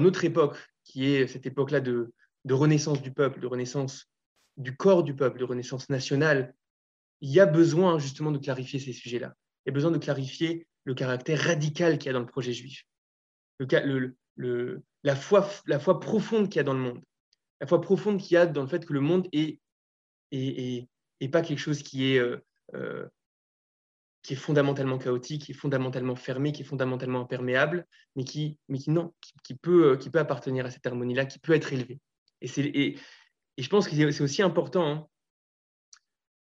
[0.00, 2.12] notre, époque, qui est cette époque-là de,
[2.50, 4.10] renaissance du peuple, de renaissance
[4.56, 6.54] du corps du peuple, de renaissance nationale,
[7.20, 9.34] il y a besoin justement de clarifier ces sujets-là.
[9.64, 12.52] Il y a besoin de clarifier le caractère radical qu'il y a dans le projet
[12.52, 12.84] juif,
[15.04, 17.02] la, foi, profonde qu'il y a dans le monde,
[17.60, 19.60] la foi profonde qu'il y a dans le fait que le monde est,
[21.30, 22.38] pas quelque chose qui est, euh,
[22.74, 23.06] euh,
[24.22, 28.78] qui est fondamentalement chaotique, qui est fondamentalement fermé, qui est fondamentalement imperméable, mais qui, mais
[28.78, 32.00] qui non, qui, peut, euh, qui peut appartenir à cette harmonie-là, qui peut être élevé.
[32.40, 32.98] Et, et,
[33.56, 35.06] et je pense que c'est aussi important, hein,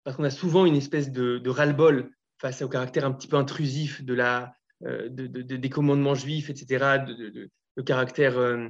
[0.04, 3.38] parce qu'on a souvent une espèce de, de ras-le-bol face au caractère un petit peu
[3.38, 7.04] intrusif de la, euh, de, des commandements juifs, etc.,
[7.78, 8.68] le caractère euh,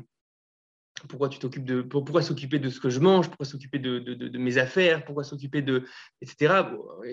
[1.07, 4.57] pourquoi tu t'occupes de pourquoi s'occuper de ce que je mange, pourquoi s'occuper de, mes
[4.57, 5.85] affaires, pourquoi s'occuper de
[6.21, 6.65] etc.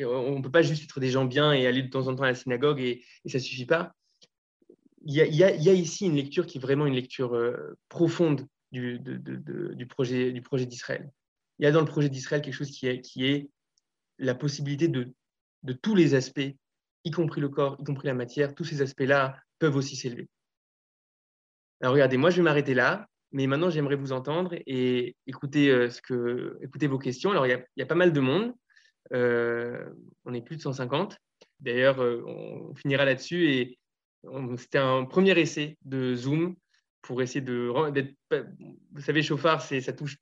[0.04, 2.24] On ne peut pas juste être des gens bien et aller de temps en temps
[2.24, 3.92] à la synagogue et, ça suffit pas.
[5.04, 9.86] Il y, a, ici une lecture qui est vraiment une lecture euh, profonde du, du
[9.86, 11.10] projet du projet d'Israël.
[11.58, 13.50] Il y a dans le projet d'Israël quelque chose qui est, qui est
[14.18, 15.12] la possibilité de
[15.62, 16.40] de tous les aspects,
[17.04, 20.28] y compris le corps, y compris la matière, tous ces aspects-là peuvent aussi s'élever.
[21.80, 25.90] Alors regardez, moi je vais m'arrêter là, mais maintenant j'aimerais vous entendre et écouter, euh,
[25.90, 27.30] ce que, écouter vos questions.
[27.30, 28.54] Alors il y, a, pas mal de monde,
[29.12, 29.90] euh,
[30.24, 31.16] on est plus de 150.
[31.60, 33.78] D'ailleurs, euh, on finira là-dessus et
[34.56, 36.54] c'était un premier essai de Zoom
[37.00, 37.72] pour essayer de...
[38.92, 40.16] Vous savez, chauffard, ça touche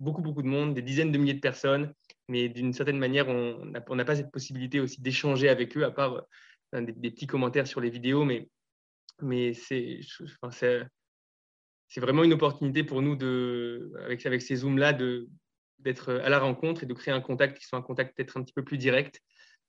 [0.00, 1.92] beaucoup, beaucoup de monde, des dizaines de milliers de personnes
[2.28, 6.24] mais d'une certaine manière, on n'a pas cette possibilité aussi d'échanger avec eux, à part
[6.72, 8.48] des, petits commentaires sur les vidéos, mais,
[9.20, 10.00] mais c'est
[12.00, 14.92] vraiment une opportunité pour nous, de, avec, ces Zooms-là,
[15.78, 18.42] d'être à la rencontre et de créer un contact qui soit un contact peut-être un
[18.42, 19.20] petit peu plus direct.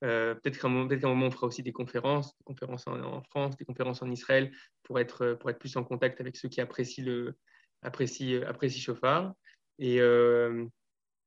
[0.02, 4.02] peut-être qu'à un, moment, on fera aussi des conférences, des conférences en, France, des conférences
[4.02, 4.52] en Israël,
[4.84, 7.36] pour être, pour être plus en contact avec ceux qui apprécient, le,
[7.82, 9.34] apprécient, apprécient Chauffard.
[9.80, 10.00] Et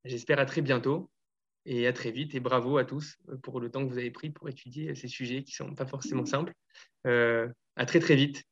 [0.03, 1.11] j'espère à très bientôt
[1.65, 2.33] et à très vite.
[2.33, 5.43] Et bravo à tous pour le temps que vous avez pris pour étudier ces sujets
[5.43, 6.53] qui ne sont pas forcément simples.
[7.05, 8.43] à très très vite.